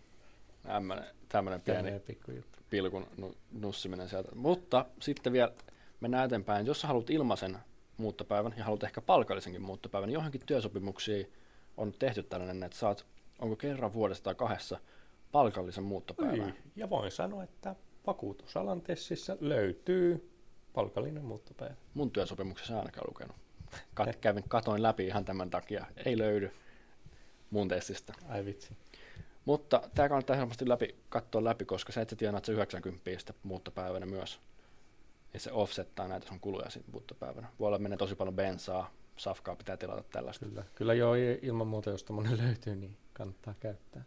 tämmönen 1.30 1.62
pieni 1.62 2.00
pikku 2.00 2.32
juttu. 2.32 2.60
pilkun 2.70 3.08
nu- 3.18 3.36
nussiminen 3.52 4.10
sieltä. 4.10 4.36
Mutta 4.36 4.86
sitten 5.00 5.34
vielä 5.34 5.52
mennään 6.00 6.26
eteenpäin. 6.26 6.66
Jos 6.66 6.82
sä 6.82 6.88
haluat 6.88 7.10
ilmaisen 7.10 7.58
muuttopäivän 7.98 8.54
ja 8.58 8.64
haluat 8.64 8.84
ehkä 8.84 9.02
palkallisenkin 9.02 9.62
muuttopäivän, 9.62 10.08
niin 10.08 10.14
johonkin 10.14 10.42
työsopimuksiin 10.46 11.34
on 11.78 11.94
tehty 12.00 12.24
tällainen, 12.24 12.64
että 12.64 12.78
saat, 12.78 13.06
onko 13.40 13.56
kerran 13.56 13.94
vuodesta 13.94 14.24
tai 14.24 14.36
kahdessa 14.36 14.80
palkallisen 15.32 15.84
muuttopäivän. 15.84 16.40
Niin. 16.40 16.56
Ja 16.76 16.90
voin 16.90 17.12
sanoa, 17.12 17.44
että 17.44 17.76
vakuutusalan 18.08 18.82
tessissä 18.82 19.38
löytyy 19.40 20.32
palkallinen 20.74 21.26
muuttopäivä. 21.26 21.76
Mun 21.94 22.12
työsopimuksessa 22.12 22.80
ainakaan 22.80 23.08
lukenut. 23.08 23.36
Kat, 23.94 24.16
kävin, 24.16 24.44
katoin 24.48 24.84
läpi 24.84 25.08
ihan 25.08 25.26
tämän 25.26 25.50
takia. 25.50 25.86
Ei 26.06 26.18
löydy 26.18 26.52
mun 27.50 27.68
testistä. 27.68 28.14
Ai 28.30 28.46
vitsi. 28.46 28.78
Mutta 29.46 29.90
tämä 29.96 30.10
kannattaa 30.10 30.36
helposti 30.36 30.70
läpi, 30.70 30.96
katsoa 31.10 31.44
läpi, 31.44 31.66
koska 31.66 31.92
sä 31.92 32.02
et 32.02 32.10
sä 32.10 32.16
tienaat 32.16 32.46
se 32.46 32.52
90 32.52 33.10
sitä 33.18 33.34
muuttopäivänä 33.44 34.06
myös. 34.06 34.40
Ja 35.34 35.40
se 35.40 35.52
offsettaa 35.52 36.08
näitä 36.08 36.28
sun 36.28 36.40
kuluja 36.40 36.70
sitten 36.70 36.92
muuttopäivänä. 36.92 37.48
Voi 37.60 37.68
olla, 37.68 37.78
menee 37.78 37.98
tosi 37.98 38.16
paljon 38.16 38.36
bensaa, 38.36 38.92
safkaa 39.18 39.56
pitää 39.56 39.78
tilata 39.78 40.04
tällaista. 40.04 40.46
Kyllä, 40.46 40.64
kyllä 40.76 40.94
joo, 40.94 41.14
ilman 41.42 41.68
muuta, 41.68 41.90
jos 41.90 42.04
tämmöinen 42.04 42.38
löytyy, 42.38 42.76
niin 42.76 42.98
kannattaa 43.14 43.54
käyttää. 43.60 44.04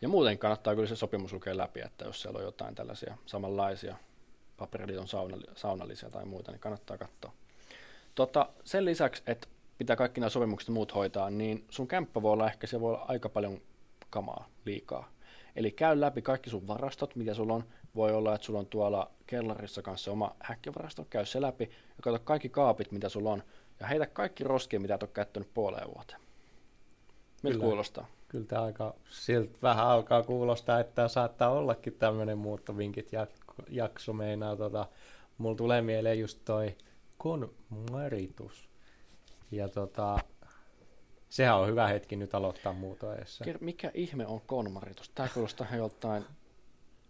Ja 0.00 0.08
muuten 0.08 0.38
kannattaa 0.38 0.74
kyllä 0.74 0.88
se 0.88 0.96
sopimus 0.96 1.32
lukea 1.32 1.56
läpi, 1.56 1.80
että 1.80 2.04
jos 2.04 2.22
siellä 2.22 2.38
on 2.38 2.44
jotain 2.44 2.74
tällaisia 2.74 3.16
samanlaisia 3.26 3.96
paperiliiton 4.56 5.08
saunallisia 5.56 6.10
tai 6.10 6.24
muita, 6.24 6.52
niin 6.52 6.60
kannattaa 6.60 6.98
katsoa. 6.98 7.32
Tota, 8.14 8.48
sen 8.64 8.84
lisäksi, 8.84 9.22
että 9.26 9.48
pitää 9.78 9.96
kaikki 9.96 10.20
nämä 10.20 10.30
sopimukset 10.30 10.68
muut 10.68 10.94
hoitaa, 10.94 11.30
niin 11.30 11.64
sun 11.70 11.88
kämppä 11.88 12.22
voi 12.22 12.32
olla 12.32 12.46
ehkä, 12.46 12.66
se 12.66 12.80
voi 12.80 12.94
olla 12.94 13.04
aika 13.08 13.28
paljon 13.28 13.60
kamaa 14.10 14.48
liikaa. 14.64 15.08
Eli 15.56 15.70
käy 15.70 16.00
läpi 16.00 16.22
kaikki 16.22 16.50
sun 16.50 16.66
varastot, 16.66 17.16
mitä 17.16 17.34
sulla 17.34 17.54
on. 17.54 17.64
Voi 17.94 18.12
olla, 18.12 18.34
että 18.34 18.44
sulla 18.44 18.58
on 18.58 18.66
tuolla 18.66 19.10
kellarissa 19.26 19.82
kanssa 19.82 20.12
oma 20.12 20.36
häkkivarasto. 20.40 21.06
Käy 21.10 21.26
se 21.26 21.40
läpi 21.40 21.64
ja 21.64 22.02
katso 22.02 22.18
kaikki 22.24 22.48
kaapit, 22.48 22.92
mitä 22.92 23.08
sulla 23.08 23.32
on. 23.32 23.42
Ja 23.80 23.86
heitä 23.86 24.06
kaikki 24.06 24.44
roskia, 24.44 24.80
mitä 24.80 24.94
et 24.94 25.02
ole 25.02 25.10
käyttänyt 25.14 25.54
puoleen 25.54 25.94
vuoteen. 25.94 26.27
Miltä 27.42 27.58
kuulostaa? 27.58 28.06
Kyllä 28.28 28.44
tämä 28.46 28.62
aika 28.62 28.94
siltä 29.10 29.58
vähän 29.62 29.86
alkaa 29.86 30.22
kuulostaa, 30.22 30.80
että 30.80 31.08
saattaa 31.08 31.50
ollakin 31.50 31.92
tämmöinen 31.92 32.38
muuttovinkit 32.38 33.10
jakso 33.68 34.12
meinaa. 34.12 34.56
Tota, 34.56 34.86
mulla 35.38 35.56
tulee 35.56 35.82
mieleen 35.82 36.20
just 36.20 36.38
toi 36.44 36.76
konmaritus. 37.18 38.68
Ja 39.50 39.68
tota, 39.68 40.18
sehän 41.28 41.56
on 41.56 41.68
hyvä 41.68 41.86
hetki 41.86 42.16
nyt 42.16 42.34
aloittaa 42.34 42.72
muutoessa. 42.72 43.44
Mikä 43.60 43.90
ihme 43.94 44.26
on 44.26 44.40
konmaritus? 44.40 45.08
Tämä 45.08 45.28
kuulostaa 45.34 45.66
joltain, 45.76 46.24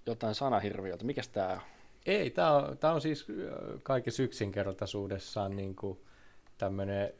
jotain 0.06 0.34
sanahirviöltä. 0.34 1.04
Mikäs 1.04 1.28
tämä 1.28 1.48
on? 1.48 1.60
Ei, 2.06 2.30
tämä 2.30 2.52
on, 2.52 2.78
tää 2.78 2.92
on 2.92 3.00
siis 3.00 3.26
kaikessa 3.82 4.22
yksinkertaisuudessaan 4.22 5.56
niin 5.56 5.76
kuin 5.76 5.98
tämmöinen, 6.58 7.12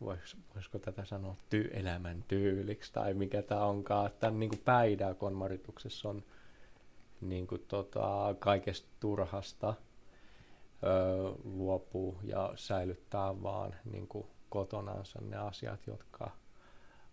vois, 0.00 0.36
voisiko 0.54 0.78
tätä 0.78 1.04
sanoa, 1.04 1.36
ty, 1.50 1.70
elämän 1.72 2.24
tyyliksi 2.28 2.92
tai 2.92 3.14
mikä 3.14 3.42
tämä 3.42 3.64
onkaan. 3.64 4.10
Tämän 4.20 4.40
niin 4.40 4.50
kuin 4.50 4.62
päidää 4.64 5.14
konmarituksessa 5.14 6.08
on 6.08 6.24
niin 7.20 7.46
kuin 7.46 7.64
tota, 7.68 8.34
kaikesta 8.38 8.88
turhasta 9.00 9.68
ö, 9.68 11.32
luopuu 11.44 12.18
ja 12.22 12.52
säilyttää 12.56 13.42
vaan 13.42 13.74
niin 13.90 14.08
kuin 14.08 14.26
kotonansa 14.48 15.20
ne 15.20 15.36
asiat, 15.36 15.86
jotka 15.86 16.30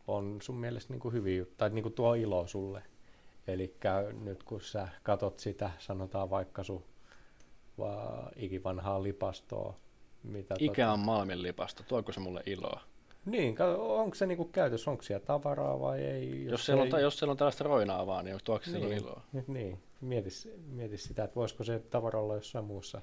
on 0.08 0.38
sun 0.42 0.56
mielestä 0.58 0.94
niin 0.94 1.02
kuin 1.02 1.14
hyviä, 1.14 1.46
tai 1.58 1.70
niin 1.70 1.84
kuin 1.84 1.94
tuo 1.94 2.14
ilo 2.14 2.48
sulle. 2.48 2.84
Eli 3.48 3.76
nyt 4.24 4.44
kun 4.44 4.62
sä 4.62 4.88
katot 5.04 5.40
sitä, 5.40 5.72
sanotaan 5.80 6.30
vaikka 6.30 6.64
sun 6.64 6.84
va, 7.78 8.30
ikivanhaa 8.36 9.04
lipastoa. 9.04 9.76
Mitä 10.28 10.56
Ikä 10.60 10.92
on 10.92 11.00
Malmin 11.00 11.42
lipasto, 11.42 11.84
tuoko 11.88 12.12
se 12.12 12.20
mulle 12.20 12.44
iloa? 12.46 12.82
Niin, 13.26 13.56
onko 13.78 14.16
se 14.16 14.26
niinku 14.26 14.46
käytössä, 14.46 14.92
onko 14.92 15.04
siellä 15.04 15.26
tavaraa 15.26 15.80
vai 15.80 16.02
ei? 16.02 16.44
Jos, 16.44 16.52
jos, 16.52 16.66
siellä, 16.66 16.84
ei... 16.84 16.94
on, 16.94 17.02
jos 17.02 17.20
siellä 17.20 17.32
on 17.32 17.38
tällaista 17.38 17.64
roinaa 17.64 18.08
vaan, 18.08 18.26
niin 18.26 18.38
tuoko 18.44 18.66
niin, 18.72 18.94
iloa? 18.94 19.22
Niin, 19.48 19.80
mietis, 20.02 20.50
mietis 20.68 21.04
sitä, 21.04 21.24
että 21.24 21.36
voisiko 21.36 21.64
se 21.64 21.80
tavara 21.80 22.20
olla 22.20 22.36
jossain 22.36 22.66
muussa 22.66 23.02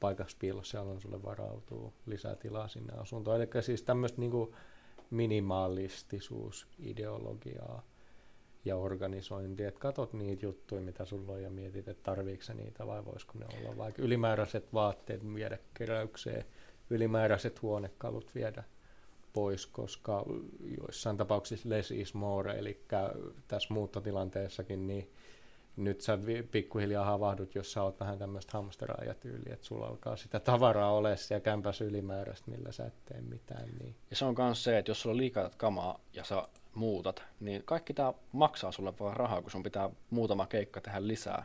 paikassa 0.00 0.36
piilossa, 0.40 0.78
jolloin 0.78 1.00
sulle 1.00 1.22
varautuu 1.22 1.92
lisää 2.06 2.36
tilaa 2.36 2.68
sinne 2.68 2.94
asuntoon. 2.94 3.36
Eli 3.36 3.62
siis 3.62 3.82
tämmöistä 3.82 4.20
niinku 4.20 4.54
ideologiaa 6.78 7.82
ja 8.66 8.76
organisointi, 8.76 9.64
että 9.64 9.80
katot 9.80 10.12
niitä 10.12 10.46
juttuja, 10.46 10.80
mitä 10.80 11.04
sulla 11.04 11.32
on 11.32 11.42
ja 11.42 11.50
mietit, 11.50 11.88
että 11.88 12.02
tarviiko 12.02 12.44
niitä 12.54 12.86
vai 12.86 13.04
voisiko 13.04 13.32
ne 13.38 13.46
olla 13.58 13.76
vaikka 13.76 14.02
ylimääräiset 14.02 14.72
vaatteet 14.72 15.34
viedä 15.34 15.58
keräykseen, 15.74 16.44
ylimääräiset 16.90 17.62
huonekalut 17.62 18.34
viedä 18.34 18.64
pois, 19.32 19.66
koska 19.66 20.24
joissain 20.80 21.16
tapauksissa 21.16 21.68
less 21.68 21.90
is 21.90 22.14
more, 22.14 22.58
eli 22.58 22.84
tässä 23.48 23.74
muuttotilanteessakin 23.74 24.86
niin 24.86 25.10
nyt 25.76 26.00
sä 26.00 26.18
pikkuhiljaa 26.50 27.04
havahdut, 27.04 27.54
jos 27.54 27.72
sä 27.72 27.82
oot 27.82 28.00
vähän 28.00 28.18
tämmöistä 28.18 28.52
hamsteraajatyyliä, 28.52 29.54
että 29.54 29.66
sulla 29.66 29.86
alkaa 29.86 30.16
sitä 30.16 30.40
tavaraa 30.40 30.92
ole 30.92 31.16
ja 31.30 31.40
kämpäs 31.40 31.80
ylimääräistä, 31.80 32.50
millä 32.50 32.72
sä 32.72 32.86
et 32.86 33.04
tee 33.04 33.20
mitään. 33.20 33.68
Niin. 33.80 33.94
Ja 34.10 34.16
se 34.16 34.24
on 34.24 34.34
myös 34.38 34.64
se, 34.64 34.78
että 34.78 34.90
jos 34.90 35.00
sulla 35.00 35.14
on 35.14 35.16
liikaa 35.16 35.50
kamaa 35.56 36.00
ja 36.12 36.24
sä 36.24 36.42
muutat, 36.76 37.22
niin 37.40 37.62
kaikki 37.64 37.94
tämä 37.94 38.12
maksaa 38.32 38.72
sulle 38.72 38.92
vaan 39.00 39.16
rahaa, 39.16 39.42
kun 39.42 39.50
sun 39.50 39.62
pitää 39.62 39.90
muutama 40.10 40.46
keikka 40.46 40.80
tehdä 40.80 41.06
lisää 41.06 41.44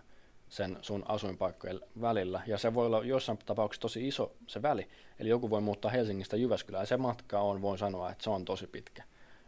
sen 0.49 0.77
sun 0.81 1.03
asuinpaikkojen 1.07 1.79
välillä. 2.01 2.41
Ja 2.47 2.57
se 2.57 2.73
voi 2.73 2.85
olla 2.85 3.03
jossain 3.03 3.37
tapauksessa 3.45 3.81
tosi 3.81 4.07
iso 4.07 4.35
se 4.47 4.61
väli. 4.61 4.87
Eli 5.19 5.29
joku 5.29 5.49
voi 5.49 5.61
muuttaa 5.61 5.91
Helsingistä 5.91 6.37
Jyväskylään. 6.37 6.81
Ja 6.81 6.85
se 6.85 6.97
matka 6.97 7.39
on, 7.39 7.61
voin 7.61 7.77
sanoa, 7.77 8.11
että 8.11 8.23
se 8.23 8.29
on 8.29 8.45
tosi 8.45 8.67
pitkä 8.67 9.03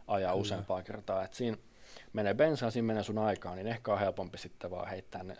ajaa 0.06 0.32
Kyllä. 0.32 0.40
useampaa 0.40 0.82
kertaa. 0.82 1.24
Et 1.24 1.34
siinä 1.34 1.56
menee 2.12 2.34
bensaa, 2.34 2.70
siinä 2.70 2.86
menee 2.86 3.02
sun 3.02 3.18
aikaa, 3.18 3.54
niin 3.54 3.66
ehkä 3.66 3.92
on 3.92 3.98
helpompi 3.98 4.38
sitten 4.38 4.70
vaan 4.70 4.88
heittää 4.88 5.22
ne 5.22 5.36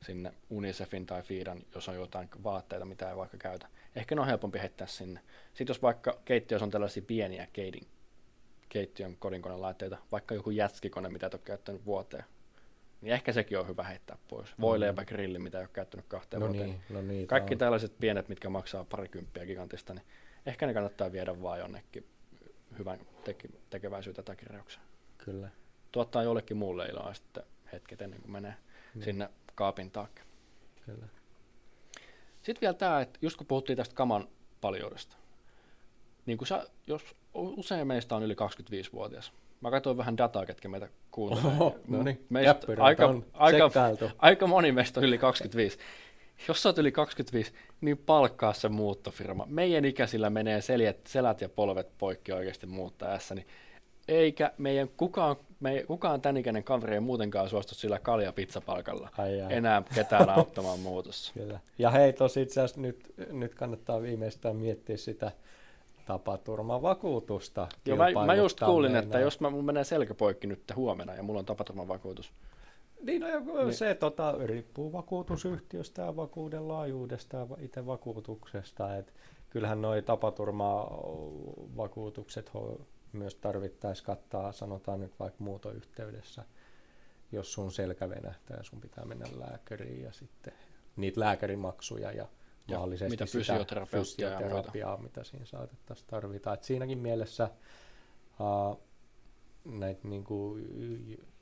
sinne 0.00 0.32
Unicefin 0.50 1.06
tai 1.06 1.22
Fiidan, 1.22 1.62
jos 1.74 1.88
on 1.88 1.94
jotain 1.94 2.28
vaatteita, 2.44 2.84
mitä 2.84 3.10
ei 3.10 3.16
vaikka 3.16 3.36
käytä. 3.36 3.68
Ehkä 3.96 4.14
ne 4.14 4.20
on 4.20 4.26
helpompi 4.26 4.58
heittää 4.58 4.86
sinne. 4.86 5.20
Sitten 5.54 5.74
jos 5.74 5.82
vaikka 5.82 6.18
keittiössä 6.24 6.64
on 6.64 6.70
tällaisia 6.70 7.02
pieniä 7.06 7.48
keidin, 7.52 7.86
keittiön 8.68 9.16
kodinkonelaitteita, 9.16 9.98
vaikka 10.12 10.34
joku 10.34 10.50
jätskikone, 10.50 11.08
mitä 11.08 11.26
et 11.26 11.34
ole 11.34 11.42
käyttänyt 11.44 11.86
vuoteen, 11.86 12.24
niin 13.00 13.12
ehkä 13.12 13.32
sekin 13.32 13.58
on 13.58 13.68
hyvä 13.68 13.82
heittää 13.82 14.18
pois. 14.28 14.50
Voi 14.60 14.78
mm. 14.78 15.06
grilli, 15.06 15.38
mitä 15.38 15.58
ei 15.58 15.62
ole 15.62 15.70
käyttänyt 15.72 16.06
kahteen 16.08 16.40
no 16.40 16.46
vuoteen. 16.46 16.68
Niin, 16.68 16.82
no 16.90 17.02
niin, 17.02 17.26
Kaikki 17.26 17.54
on. 17.54 17.58
tällaiset 17.58 17.92
pienet, 18.00 18.28
mitkä 18.28 18.48
maksaa 18.48 18.84
parikymppiä 18.84 19.46
gigantista, 19.46 19.94
niin 19.94 20.04
ehkä 20.46 20.66
ne 20.66 20.74
kannattaa 20.74 21.12
viedä 21.12 21.42
vaan 21.42 21.58
jonnekin 21.58 22.06
hyvän 22.78 23.00
teke- 23.24 23.58
tekeväisyyttä 23.70 24.22
tai 24.22 24.36
kirjaukseen. 24.36 24.86
Kyllä. 25.18 25.48
Tuottaa 25.92 26.22
jollekin 26.22 26.56
muulle 26.56 26.86
iloa 26.86 27.14
sitten 27.14 27.42
hetket 27.72 28.02
ennen 28.02 28.20
kuin 28.20 28.32
menee 28.32 28.54
mm. 28.94 29.02
sinne 29.02 29.28
kaapin 29.54 29.90
taakse. 29.90 30.24
Kyllä. 30.86 31.06
Sitten 32.42 32.60
vielä 32.60 32.74
tämä, 32.74 33.00
että 33.00 33.18
just 33.22 33.36
kun 33.36 33.46
puhuttiin 33.46 33.76
tästä 33.76 33.94
kaman 33.94 34.28
paljoudesta, 34.60 35.16
niin 36.26 36.38
kun 36.38 36.46
sä, 36.46 36.66
jos 36.86 37.02
usein 37.34 37.86
meistä 37.86 38.16
on 38.16 38.22
yli 38.22 38.34
25-vuotias, 38.34 39.32
Mä 39.60 39.70
katsoin 39.70 39.96
vähän 39.96 40.16
dataa, 40.16 40.46
ketkä 40.46 40.68
meitä 40.68 40.88
kuuntelee. 41.10 41.52
Oho, 41.52 41.76
no 41.88 42.02
niin, 42.02 42.26
meistä, 42.28 42.66
aika, 42.78 43.14
aika, 43.32 43.70
aika 44.18 44.46
moni 44.46 44.72
meistä 44.72 45.00
on 45.00 45.04
yli 45.04 45.18
25. 45.18 45.78
Jos 46.48 46.62
sä 46.62 46.68
oot 46.68 46.78
yli 46.78 46.92
25, 46.92 47.52
niin 47.80 47.98
palkkaa 47.98 48.52
se 48.52 48.68
muuttofirma. 48.68 49.46
Meidän 49.48 49.84
ikäisillä 49.84 50.30
menee 50.30 50.60
selät, 50.60 51.06
selät 51.06 51.40
ja 51.40 51.48
polvet 51.48 51.98
poikki 51.98 52.32
oikeasti 52.32 52.66
muuttaessa, 52.66 53.34
niin 53.34 53.46
eikä 54.08 54.52
meidän 54.58 54.88
kukaan, 54.96 55.36
me, 55.60 55.84
kukaan 55.86 56.20
tämän 56.20 56.36
ikäinen 56.36 56.64
kaveri 56.64 56.94
ei 56.94 57.00
muutenkaan 57.00 57.48
suostu 57.48 57.74
sillä 57.74 57.98
kalja 57.98 58.32
pizzapalkalla 58.32 59.10
enää 59.50 59.82
ketään 59.94 60.30
auttamaan 60.30 60.80
muutossa. 60.88 61.32
Kyllä. 61.34 61.60
Ja 61.78 61.90
hei, 61.90 62.12
tosi 62.12 62.42
itse 62.42 62.60
asiassa 62.60 62.80
nyt, 62.80 63.14
nyt 63.32 63.54
kannattaa 63.54 64.02
viimeistään 64.02 64.56
miettiä 64.56 64.96
sitä 64.96 65.32
tapaturmavakuutusta. 66.06 67.68
Joo, 67.86 67.96
mä, 67.96 68.26
mä 68.26 68.34
just 68.34 68.60
kuulin, 68.60 68.96
että 68.96 69.18
jos 69.18 69.40
mä, 69.40 69.50
mun 69.50 69.64
menee 69.64 69.84
selkäpoikki 69.84 70.46
nyt 70.46 70.62
huomenna 70.76 71.14
ja 71.14 71.22
mulla 71.22 71.38
on 71.38 71.46
tapaturmavakuutus. 71.46 72.32
Niin, 73.02 73.20
no, 73.20 73.28
niin. 73.64 73.74
se 73.74 73.94
tota, 73.94 74.34
riippuu 74.44 74.92
vakuutusyhtiöstä 74.92 76.02
ja 76.02 76.16
vakuuden 76.16 76.68
laajuudesta 76.68 77.36
ja 77.36 77.46
itse 77.58 77.86
vakuutuksesta. 77.86 78.96
Et 78.96 79.14
kyllähän 79.50 79.82
nuo 79.82 80.02
tapaturmavakuutukset 80.02 82.50
myös 83.12 83.34
tarvittaisiin 83.34 84.06
kattaa, 84.06 84.52
sanotaan 84.52 85.00
nyt 85.00 85.20
vaikka 85.20 85.44
muutoyhteydessä, 85.44 86.44
jos 87.32 87.52
sun 87.52 87.72
selkä 87.72 88.10
venähtää 88.10 88.56
ja 88.56 88.62
sun 88.62 88.80
pitää 88.80 89.04
mennä 89.04 89.26
lääkäriin 89.38 90.02
ja 90.02 90.12
sitten 90.12 90.52
niitä 90.96 91.20
lääkärimaksuja 91.20 92.12
ja 92.12 92.18
ja 92.18 92.26
mahdollisesti 92.68 93.10
mitä 93.10 93.26
fysioterapiaa, 93.26 94.02
fysioterapiaa 94.02 94.96
mitä 94.96 95.24
siinä 95.24 95.46
saatettaisiin 95.46 96.08
tarvita. 96.10 96.54
Et 96.54 96.62
siinäkin 96.62 96.98
mielessä 96.98 97.50
uh, 98.40 98.80
näitä, 99.64 100.08
niin 100.08 100.24
kuin, 100.24 100.66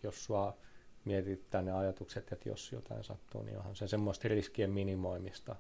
jos 0.02 0.25
sua 0.25 0.57
mietittää 1.04 1.62
ne 1.62 1.73
ajatukset, 1.73 2.33
että 2.33 2.49
jos 2.49 2.73
jotain 2.73 3.04
sattuu, 3.04 3.43
niin 3.43 3.59
onhan 3.59 3.76
se 3.76 3.88
semmoista 3.88 4.28
riskien 4.28 4.71
minimoimista 4.71 5.57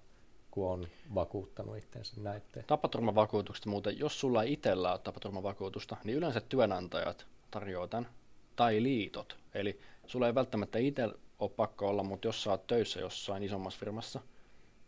kun 0.54 0.70
on 0.70 0.86
vakuuttanut 1.14 1.76
itsensä 1.76 2.20
näitteen. 2.20 2.66
Tapaturmavakuutuksesta 2.66 3.70
muuten, 3.70 3.98
jos 3.98 4.20
sulla 4.20 4.42
ei 4.42 4.52
itsellä 4.52 4.92
ole 4.92 4.98
tapaturmavakuutusta, 4.98 5.96
niin 6.04 6.18
yleensä 6.18 6.40
työnantajat 6.40 7.26
tarjoaa 7.50 7.88
tämän, 7.88 8.10
tai 8.56 8.82
liitot. 8.82 9.38
Eli 9.54 9.80
sulla 10.06 10.26
ei 10.26 10.34
välttämättä 10.34 10.78
itse 10.78 11.08
ole 11.38 11.50
pakko 11.50 11.88
olla, 11.88 12.02
mutta 12.02 12.28
jos 12.28 12.42
sä 12.42 12.50
oot 12.50 12.66
töissä 12.66 13.00
jossain 13.00 13.42
isommassa 13.42 13.80
firmassa, 13.80 14.20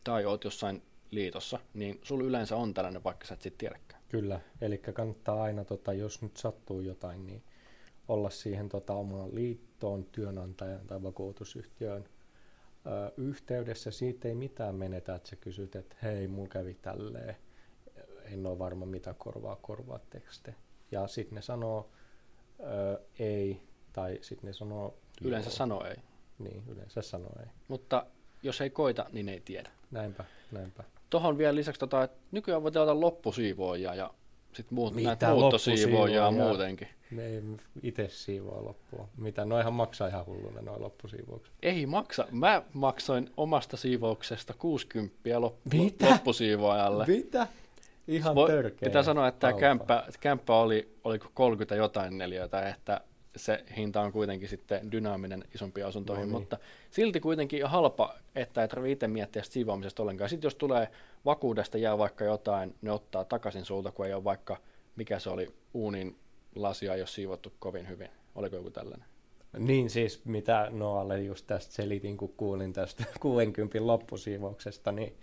tai 0.06 0.24
oot 0.24 0.44
jossain 0.44 0.82
liitossa, 1.10 1.58
niin 1.74 2.00
sulla 2.02 2.24
yleensä 2.24 2.56
on 2.56 2.74
tällainen, 2.74 3.04
vaikka 3.04 3.26
sä 3.26 3.34
et 3.34 3.42
sitten 3.42 3.58
tiedäkään. 3.58 4.02
Kyllä, 4.08 4.40
eli 4.60 4.78
kannattaa 4.78 5.42
aina, 5.42 5.64
tota, 5.64 5.92
jos 5.92 6.22
nyt 6.22 6.36
sattuu 6.36 6.80
jotain, 6.80 7.26
niin 7.26 7.42
olla 8.08 8.30
siihen 8.30 8.68
tota, 8.68 8.94
omaan 8.94 9.34
liittoon, 9.34 10.04
työnantajan 10.04 10.86
tai 10.86 11.02
vakuutusyhtiöön 11.02 12.04
ö, 12.86 13.12
yhteydessä. 13.16 13.90
Siitä 13.90 14.28
ei 14.28 14.34
mitään 14.34 14.74
menetä, 14.74 15.14
että 15.14 15.28
sä 15.28 15.36
kysyt, 15.36 15.76
että 15.76 15.96
hei, 16.02 16.28
mulla 16.28 16.48
kävi 16.48 16.74
tälleen, 16.74 17.36
en 18.24 18.46
ole 18.46 18.58
varma 18.58 18.86
mitä 18.86 19.14
korvaa 19.14 19.56
korvaa 19.56 20.00
tekste. 20.10 20.54
Ja 20.90 21.06
sitten 21.06 21.34
ne 21.34 21.42
sanoo 21.42 21.90
ö, 22.60 23.00
ei, 23.18 23.62
tai 23.92 24.18
sitten 24.20 24.46
ne 24.46 24.52
sanoo 24.52 24.98
Yleensä 25.24 25.48
joo. 25.48 25.56
sanoo 25.56 25.84
ei. 25.84 25.96
Niin, 26.38 26.62
yleensä 26.68 27.02
sanoo 27.02 27.32
ei. 27.40 27.46
Mutta 27.68 28.06
jos 28.42 28.60
ei 28.60 28.70
koita, 28.70 29.06
niin 29.12 29.28
ei 29.28 29.40
tiedä. 29.40 29.70
Näinpä, 29.90 30.24
näinpä. 30.52 30.84
Tuohon 31.10 31.38
vielä 31.38 31.54
lisäksi, 31.54 31.78
tota, 31.78 32.02
että 32.02 32.18
nykyään 32.32 32.62
voi 32.62 32.72
tilata 32.72 33.00
loppusiivoojia 33.00 33.94
ja 33.94 34.10
sitten 34.52 34.74
muut, 34.74 34.94
Mitä 34.94 35.28
muuttosiivoojia 35.30 36.30
muutenkin. 36.30 36.88
Ne 37.10 37.26
ei 37.26 37.42
itse 37.82 38.08
siivoa 38.08 38.64
loppua. 38.64 39.08
Mitä, 39.16 39.44
noihan 39.44 39.72
maksaa 39.72 40.08
ihan 40.08 40.26
hulluna 40.26 40.62
noin 40.62 40.82
loppusiivoukset. 40.82 41.54
Ei 41.62 41.86
maksa. 41.86 42.26
Mä 42.30 42.62
maksoin 42.72 43.30
omasta 43.36 43.76
siivouksesta 43.76 44.54
60 44.58 45.16
lop- 45.38 45.72
Mitä? 45.78 46.10
loppusiivoojalle. 46.10 47.04
Mitä? 47.06 47.46
Ihan 48.08 48.34
Voi- 48.34 48.48
törkeä. 48.50 48.86
Pitää 48.88 49.02
sanoa, 49.02 49.28
että 49.28 49.38
tämä 49.40 49.60
kämppä, 49.60 50.04
kämppä 50.20 50.54
oli, 50.54 50.88
oliko 51.04 51.26
30 51.34 51.74
jotain 51.74 52.18
neliötä, 52.18 52.68
että 52.68 53.00
se 53.36 53.64
hinta 53.76 54.00
on 54.00 54.12
kuitenkin 54.12 54.48
sitten 54.48 54.92
dynaaminen 54.92 55.44
isompiin 55.54 55.86
asuntoihin, 55.86 56.22
No 56.22 56.26
niin. 56.26 56.40
mutta 56.40 56.58
silti 56.90 57.20
kuitenkin 57.20 57.66
halpa, 57.66 58.14
että 58.34 58.62
ei 58.62 58.68
tarvitse 58.68 58.92
itse 58.92 59.08
miettiä 59.08 59.42
sitä 59.42 59.52
siivoamisesta 59.54 60.02
ollenkaan. 60.02 60.30
Sitten 60.30 60.46
jos 60.46 60.54
tulee 60.54 60.88
vakuudesta 61.24 61.78
jää 61.78 61.98
vaikka 61.98 62.24
jotain, 62.24 62.74
ne 62.82 62.92
ottaa 62.92 63.24
takaisin 63.24 63.64
sulta, 63.64 63.92
kun 63.92 64.06
ei 64.06 64.14
ole 64.14 64.24
vaikka, 64.24 64.56
mikä 64.96 65.18
se 65.18 65.30
oli, 65.30 65.54
uunin 65.74 66.18
lasia 66.54 66.92
ole 66.92 67.06
siivottu 67.06 67.52
kovin 67.58 67.88
hyvin. 67.88 68.08
Oliko 68.34 68.56
joku 68.56 68.70
tällainen? 68.70 69.08
Niin 69.58 69.90
siis, 69.90 70.24
mitä 70.24 70.68
Noalle 70.70 71.22
just 71.22 71.46
tästä 71.46 71.74
selitin, 71.74 72.16
kun 72.16 72.34
kuulin 72.36 72.72
tästä 72.72 73.04
60 73.20 73.86
loppusiivouksesta, 73.86 74.92
niin 74.92 75.16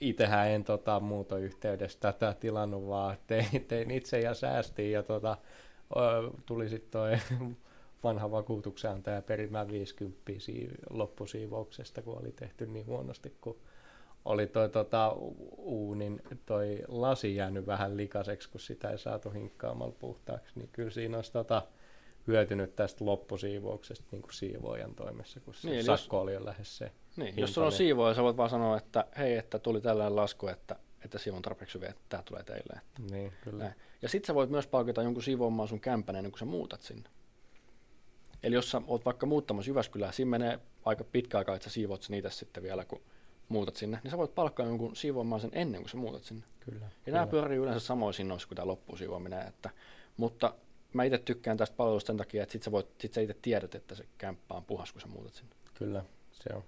itsehän 0.00 0.48
en 0.48 0.64
tota, 0.64 1.00
muutoyhteydessä 1.00 1.98
tätä 2.00 2.34
tilannut, 2.40 2.88
vaan 2.88 3.16
tein, 3.26 3.64
tein 3.68 3.90
itse 3.90 4.20
ja 4.20 4.34
säästin 4.34 4.92
ja 4.92 5.02
tota, 5.02 5.36
tuli 6.46 6.68
sitten 6.68 6.90
toi 6.90 7.12
vanha 8.04 8.30
vakuutuksenantaja 8.30 9.22
perimään 9.22 9.68
50 9.68 10.20
sii- 10.38 10.70
loppusiivouksesta, 10.90 12.02
kun 12.02 12.18
oli 12.20 12.32
tehty 12.32 12.66
niin 12.66 12.86
huonosti, 12.86 13.34
kun 13.40 13.56
oli 14.24 14.46
toi 14.46 14.68
tota, 14.68 15.12
uunin 15.56 16.22
toi 16.46 16.82
lasi 16.88 17.36
jäänyt 17.36 17.66
vähän 17.66 17.96
likaiseksi, 17.96 18.50
kun 18.50 18.60
sitä 18.60 18.90
ei 18.90 18.98
saatu 18.98 19.30
hinkkaamalla 19.30 19.94
puhtaaksi, 19.98 20.52
niin 20.54 20.68
kyllä 20.72 20.90
siinä 20.90 21.18
olisi 21.18 21.32
tota, 21.32 21.62
hyötynyt 22.26 22.76
tästä 22.76 23.04
loppusiivouksesta 23.04 24.04
niin 24.10 24.22
kuin 24.22 24.32
siivoojan 24.34 24.94
toimessa, 24.94 25.40
kun 25.40 25.54
se 25.54 25.68
Niin, 25.68 25.72
niin, 25.76 25.84
sakko 25.84 26.16
jos... 26.16 26.22
oli 26.22 26.34
jo 26.34 26.44
lähes 26.44 26.78
se. 26.78 26.92
Niin, 27.16 27.34
jos 27.36 27.54
sulla 27.54 27.66
on 27.66 27.72
oli- 27.72 27.76
siivooja, 27.76 28.14
sä 28.14 28.22
voit 28.22 28.36
vaan 28.36 28.50
sanoa, 28.50 28.76
että 28.76 29.04
hei, 29.18 29.36
että 29.36 29.58
tuli 29.58 29.80
tällainen 29.80 30.16
lasku, 30.16 30.46
että, 30.48 30.76
että 31.04 31.18
siivon 31.18 31.42
tarpeeksi 31.42 31.74
hyvin, 31.74 31.90
että 31.90 32.02
tämä 32.08 32.22
tulee 32.22 32.42
teille. 32.42 32.80
Niin, 33.10 33.32
kyllä. 33.44 33.64
Näin. 33.64 33.74
Ja 34.02 34.08
sit 34.08 34.24
sä 34.24 34.34
voit 34.34 34.50
myös 34.50 34.66
palkita 34.66 35.02
jonkun 35.02 35.22
siivoamaan 35.22 35.68
sun 35.68 35.80
kämpän 35.80 36.16
ennen 36.16 36.32
kuin 36.32 36.38
sä 36.38 36.44
muutat 36.44 36.80
sinne. 36.80 37.10
Eli 38.42 38.54
jos 38.54 38.70
sä 38.70 38.82
oot 38.86 39.04
vaikka 39.04 39.26
muuttamassa 39.26 39.70
Jyväskylään, 39.70 40.12
siinä 40.12 40.30
menee 40.30 40.58
aika 40.84 41.04
pitkä 41.04 41.38
aika, 41.38 41.54
että 41.54 41.64
sä 41.64 41.70
siivoat 41.70 42.02
sen 42.02 42.16
itse 42.16 42.30
sitten 42.30 42.62
vielä, 42.62 42.84
kun 42.84 43.02
muutat 43.48 43.76
sinne, 43.76 44.00
niin 44.02 44.10
sä 44.10 44.18
voit 44.18 44.34
palkkaa 44.34 44.66
jonkun 44.66 44.96
siivoamaan 44.96 45.40
sen 45.40 45.50
ennen 45.52 45.80
kuin 45.80 45.90
sä 45.90 45.96
muutat 45.96 46.22
sinne. 46.22 46.46
kyllä. 46.60 46.84
Ja 46.84 46.90
kyllä. 47.04 47.18
nämä 47.18 47.26
pyörii 47.26 47.58
yleensä 47.58 47.86
samoissa 47.86 48.20
hinnoissa 48.20 48.48
kuin 48.48 48.56
tämä 48.56 48.66
loppusiivoaminen. 48.66 49.48
Että, 49.48 49.70
mutta 50.16 50.54
mä 50.92 51.04
itse 51.04 51.18
tykkään 51.18 51.56
tästä 51.56 51.76
palvelusta 51.76 52.06
sen 52.06 52.16
takia, 52.16 52.42
että 52.42 52.52
sit 52.52 52.62
sä, 52.62 52.70
voit, 52.70 52.86
sit 52.98 53.14
sä 53.14 53.20
itse 53.20 53.36
tiedät, 53.42 53.74
että 53.74 53.94
se 53.94 54.04
kämppä 54.18 54.54
on 54.54 54.64
puhas, 54.64 54.92
kun 54.92 55.00
sä 55.00 55.06
muutat 55.06 55.34
sinne. 55.34 55.54
Kyllä, 55.74 56.04
se 56.32 56.54
on. 56.54 56.62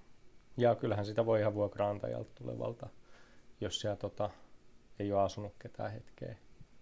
Ja 0.56 0.74
kyllähän 0.74 1.06
sitä 1.06 1.26
voi 1.26 1.40
ihan 1.40 1.54
vuokraantajalta 1.54 2.30
tulevalta, 2.34 2.88
jos 3.60 3.80
siellä 3.80 3.96
tota, 3.96 4.30
ei 4.98 5.12
ole 5.12 5.22
asunut 5.22 5.54
ketään 5.58 5.92
hetkeä 5.92 6.36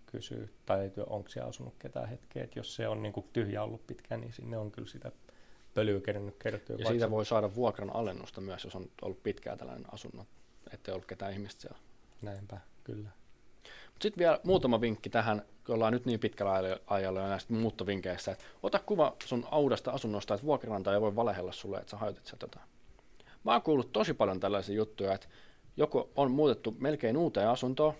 kysyä, 0.06 0.48
tai 0.66 0.92
onko 1.06 1.28
siellä 1.28 1.48
asunut 1.48 1.74
ketään 1.78 2.08
hetkeä, 2.08 2.44
että 2.44 2.58
jos 2.58 2.76
se 2.76 2.88
on 2.88 3.02
niin 3.02 3.14
tyhjä 3.32 3.62
ollut 3.62 3.86
pitkään, 3.86 4.20
niin 4.20 4.32
sinne 4.32 4.58
on 4.58 4.70
kyllä 4.70 4.88
sitä 4.88 5.12
pölyä 5.74 6.00
kerännyt 6.00 6.36
kertyä. 6.38 6.76
Ja 6.78 6.86
siitä 6.86 7.10
voi 7.10 7.26
saada 7.26 7.54
vuokran 7.54 7.90
alennusta 7.90 8.40
myös, 8.40 8.64
jos 8.64 8.74
on 8.74 8.90
ollut 9.02 9.22
pitkään 9.22 9.58
tällainen 9.58 9.94
asunnon, 9.94 10.26
ettei 10.72 10.92
ollut 10.92 11.06
ketään 11.06 11.32
ihmistä 11.32 11.60
siellä. 11.60 11.78
Näinpä, 12.22 12.60
kyllä. 12.84 13.10
Sitten 14.00 14.18
vielä 14.18 14.40
muutama 14.44 14.80
vinkki 14.80 15.10
tähän, 15.10 15.42
kun 15.66 15.74
ollaan 15.74 15.92
nyt 15.92 16.06
niin 16.06 16.20
pitkällä 16.20 16.60
aj- 16.60 16.80
ajalla 16.86 17.28
näistä 17.28 17.52
muuttovinkeissä, 17.52 18.32
että 18.32 18.44
ota 18.62 18.78
kuva 18.78 19.16
sun 19.24 19.46
audasta 19.50 19.90
asunnosta, 19.90 20.34
että 20.34 20.46
vuokranantaja 20.46 21.00
voi 21.00 21.16
valehella 21.16 21.52
sulle, 21.52 21.78
että 21.78 21.90
sä 21.90 21.96
hajotit 21.96 22.26
sieltä 22.26 22.44
jotain. 22.44 22.66
Mä 23.44 23.52
oon 23.52 23.62
kuullut 23.62 23.92
tosi 23.92 24.14
paljon 24.14 24.40
tällaisia 24.40 24.74
juttuja, 24.74 25.14
että 25.14 25.28
joku 25.78 26.10
on 26.16 26.30
muutettu 26.30 26.76
melkein 26.78 27.16
uuteen 27.16 27.48
asuntoon, 27.48 27.94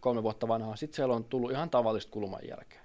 kolme 0.00 0.22
vuotta 0.22 0.48
vanhaa, 0.48 0.76
sitten 0.76 0.96
siellä 0.96 1.14
on 1.14 1.24
tullut 1.24 1.50
ihan 1.50 1.70
tavallista 1.70 2.12
kuluman 2.12 2.48
jälkeen. 2.48 2.82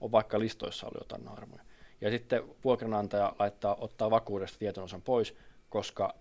On 0.00 0.12
vaikka 0.12 0.38
listoissa 0.38 0.86
ollut 0.86 1.00
jotain 1.00 1.24
naarmuja. 1.24 1.62
Ja 2.00 2.10
sitten 2.10 2.42
vuokranantaja 2.64 3.32
laittaa, 3.38 3.76
ottaa 3.80 4.10
vakuudesta 4.10 4.58
tietyn 4.58 4.84
osan 4.84 5.02
pois, 5.02 5.34
koska 5.68 6.14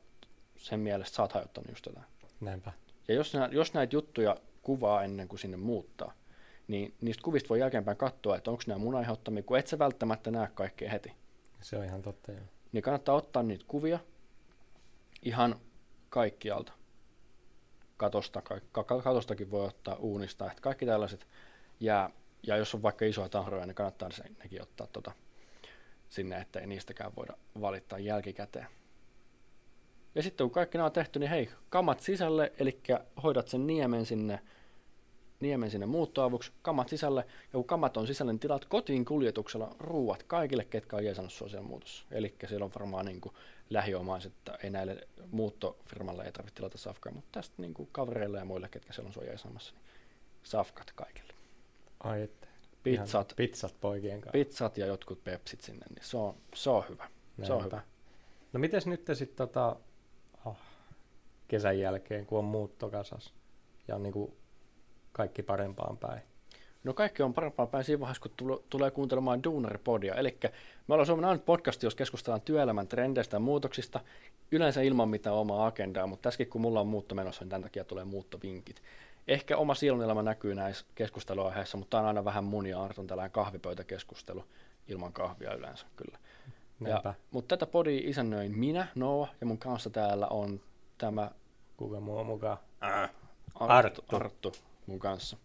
sen 0.57 0.79
mielestä 0.79 1.15
sä 1.15 1.21
oot 1.21 1.33
hajottanut 1.33 1.69
just 1.69 1.85
jotain. 1.85 2.05
Näinpä. 2.39 2.71
Ja 3.07 3.13
jos, 3.13 3.33
nä, 3.33 3.49
jos 3.51 3.73
näitä 3.73 3.95
juttuja 3.95 4.37
kuvaa 4.61 5.03
ennen 5.03 5.27
kuin 5.27 5.39
sinne 5.39 5.57
muuttaa, 5.57 6.13
niin 6.67 6.93
niistä 7.01 7.23
kuvista 7.23 7.49
voi 7.49 7.59
jälkeenpäin 7.59 7.97
katsoa, 7.97 8.37
että 8.37 8.51
onko 8.51 8.63
nämä 8.67 8.77
mun 8.77 8.95
aiheuttamia, 8.95 9.43
kun 9.43 9.57
et 9.57 9.67
sä 9.67 9.79
välttämättä 9.79 10.31
näe 10.31 10.47
kaikkea 10.53 10.89
heti. 10.89 11.13
Se 11.61 11.77
on 11.77 11.85
ihan 11.85 12.01
totta. 12.01 12.31
Joo. 12.31 12.41
Niin 12.71 12.81
kannattaa 12.81 13.15
ottaa 13.15 13.43
niitä 13.43 13.65
kuvia 13.67 13.99
ihan 15.21 15.55
kaikkialta. 16.09 16.73
Katosta, 17.97 18.41
ka- 18.41 18.83
ka- 18.83 19.01
katostakin 19.01 19.51
voi 19.51 19.67
ottaa 19.67 19.95
uunista, 19.95 20.45
että 20.45 20.61
kaikki 20.61 20.85
tällaiset 20.85 21.27
jää, 21.79 22.09
ja 22.47 22.57
jos 22.57 22.75
on 22.75 22.81
vaikka 22.81 23.05
isoja 23.05 23.29
tahroja, 23.29 23.65
niin 23.65 23.75
kannattaa 23.75 24.11
se, 24.11 24.23
nekin 24.43 24.61
ottaa 24.61 24.87
tota, 24.87 25.11
sinne, 26.09 26.37
ettei 26.37 26.67
niistäkään 26.67 27.11
voida 27.15 27.33
valittaa 27.61 27.99
jälkikäteen. 27.99 28.67
Ja 30.15 30.23
sitten 30.23 30.45
kun 30.45 30.53
kaikki 30.53 30.77
nämä 30.77 30.85
on 30.85 30.91
tehty, 30.91 31.19
niin 31.19 31.29
hei, 31.29 31.49
kamat 31.69 31.99
sisälle, 31.99 32.51
eli 32.59 32.79
hoidat 33.23 33.47
sen 33.47 33.67
niemen 33.67 34.05
sinne, 34.05 34.39
niemen 35.39 35.71
sinne 35.71 35.85
muuttoavuksi, 35.85 36.51
kamat 36.61 36.89
sisälle, 36.89 37.25
ja 37.43 37.51
kun 37.51 37.65
kamat 37.65 37.97
on 37.97 38.07
sisällä, 38.07 38.31
niin 38.31 38.39
tilaat 38.39 38.65
kotiin 38.65 39.05
kuljetuksella 39.05 39.75
ruuat 39.79 40.23
kaikille, 40.23 40.65
ketkä 40.65 40.95
on 40.95 41.05
jeesannut 41.05 41.33
sua 41.33 41.49
siellä 41.49 41.67
muutossa. 41.67 42.05
Eli 42.11 42.35
siellä 42.47 42.65
on 42.65 42.71
varmaan 42.75 43.05
niin 43.05 43.21
kuin 43.21 43.35
lähiomaiset, 43.69 44.33
että 44.37 44.57
ei 44.63 44.69
näille 44.69 45.07
muuttofirmalle 45.31 46.23
ei 46.23 46.31
tarvitse 46.31 46.55
tilata 46.55 46.77
safkaa, 46.77 47.11
mutta 47.13 47.29
tästä 47.31 47.55
niin 47.57 47.73
kuin 47.73 47.89
kavereille 47.91 48.37
ja 48.37 48.45
muille, 48.45 48.69
ketkä 48.69 48.93
siellä 48.93 49.07
on 49.07 49.13
sua 49.13 49.23
jeesaamassa, 49.23 49.73
niin 49.75 49.83
safkat 50.43 50.91
kaikille. 50.95 51.33
Ai 51.99 52.21
että. 52.21 52.47
Pizzat, 52.83 53.33
pizzat 53.35 53.75
poikien 53.81 54.21
kanssa. 54.21 54.31
pizzat 54.31 54.77
ja 54.77 54.85
jotkut 54.85 55.23
pepsit 55.23 55.61
sinne, 55.61 55.85
niin 55.89 56.03
se 56.05 56.17
on, 56.17 56.35
se 56.55 56.69
on 56.69 56.83
hyvä. 56.89 57.07
Se 57.43 57.53
on 57.53 57.59
Näinpä. 57.59 57.77
hyvä. 57.77 57.81
No 58.53 58.59
mites 58.59 58.87
nyt 58.87 59.05
sitten 59.13 59.47
tota, 59.47 59.75
oh, 60.45 60.57
kesän 61.47 61.79
jälkeen, 61.79 62.25
kun 62.25 62.39
on 62.39 62.45
muutto 62.45 62.89
kasas 62.89 63.33
ja 63.87 63.95
on 63.95 64.03
niinku 64.03 64.37
kaikki 65.11 65.43
parempaan 65.43 65.97
päin? 65.97 66.21
No 66.83 66.93
kaikki 66.93 67.23
on 67.23 67.33
parempaa 67.33 67.67
päin 67.67 67.83
siinä 67.83 67.99
vaiheessa, 67.99 68.21
kun 68.21 68.31
tulo- 68.37 68.63
tulee 68.69 68.91
kuuntelemaan 68.91 69.43
Duunaripodia. 69.43 70.15
Eli 70.15 70.37
me 70.87 70.93
ollaan 70.93 71.05
Suomen 71.05 71.25
ainut 71.25 71.45
podcast, 71.45 71.83
jos 71.83 71.95
keskustellaan 71.95 72.41
työelämän 72.41 72.87
trendeistä 72.87 73.35
ja 73.35 73.39
muutoksista, 73.39 73.99
yleensä 74.51 74.81
ilman 74.81 75.09
mitään 75.09 75.35
omaa 75.35 75.65
agendaa, 75.67 76.07
mutta 76.07 76.23
tässäkin 76.23 76.49
kun 76.49 76.61
mulla 76.61 76.79
on 76.79 76.87
muutto 76.87 77.15
menossa, 77.15 77.43
niin 77.43 77.49
tämän 77.49 77.63
takia 77.63 77.83
tulee 77.83 78.05
muuttovinkit. 78.05 78.81
Ehkä 79.27 79.57
oma 79.57 79.75
silmäelämä 79.75 80.23
näkyy 80.23 80.55
näissä 80.55 80.85
keskusteluaiheissa, 80.95 81.77
mutta 81.77 81.89
tämä 81.97 82.01
on 82.01 82.07
aina 82.07 82.25
vähän 82.25 82.43
mun 82.43 82.65
ja 82.65 82.83
Arton 82.83 83.07
tällainen 83.07 83.31
kahvipöytäkeskustelu 83.31 84.43
ilman 84.87 85.13
kahvia 85.13 85.53
yleensä 85.53 85.85
kyllä. 85.95 86.17
Näinpä. 86.79 87.09
Ja, 87.09 87.13
mutta 87.31 87.57
tätä 87.57 87.71
podia 87.71 88.01
isännöin 88.03 88.57
minä, 88.57 88.87
Noa, 88.95 89.27
ja 89.41 89.47
mun 89.47 89.57
kanssa 89.57 89.89
täällä 89.89 90.27
on 90.27 90.61
tämä 90.97 91.31
Kuka 91.77 91.99
muu 91.99 92.17
on 92.17 92.25
mukaan? 92.25 92.57
Arttu, 93.55 94.01
Arttu. 94.01 94.15
Arttu 94.15 94.51
mun 94.87 94.99
kanssa. 94.99 95.37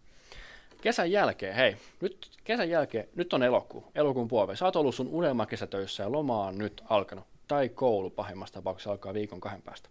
Kesän 0.83 1.11
jälkeen, 1.11 1.55
hei, 1.55 1.77
nyt 2.01 2.29
kesän 2.43 2.69
jälkeen, 2.69 3.07
nyt 3.15 3.33
on 3.33 3.43
elokuu, 3.43 3.91
elokuun 3.95 4.27
puoli. 4.27 4.57
Sä 4.57 4.65
oot 4.65 4.75
ollut 4.75 4.95
sun 4.95 5.07
unelmakesätöissä 5.07 6.03
ja 6.03 6.11
loma 6.11 6.45
on 6.45 6.57
nyt 6.57 6.81
alkanut. 6.89 7.25
Tai 7.47 7.69
koulu 7.69 8.09
pahimmassa 8.09 8.53
tapauksessa 8.53 8.91
alkaa 8.91 9.13
viikon 9.13 9.41
kahden 9.41 9.61
päästä. 9.61 9.89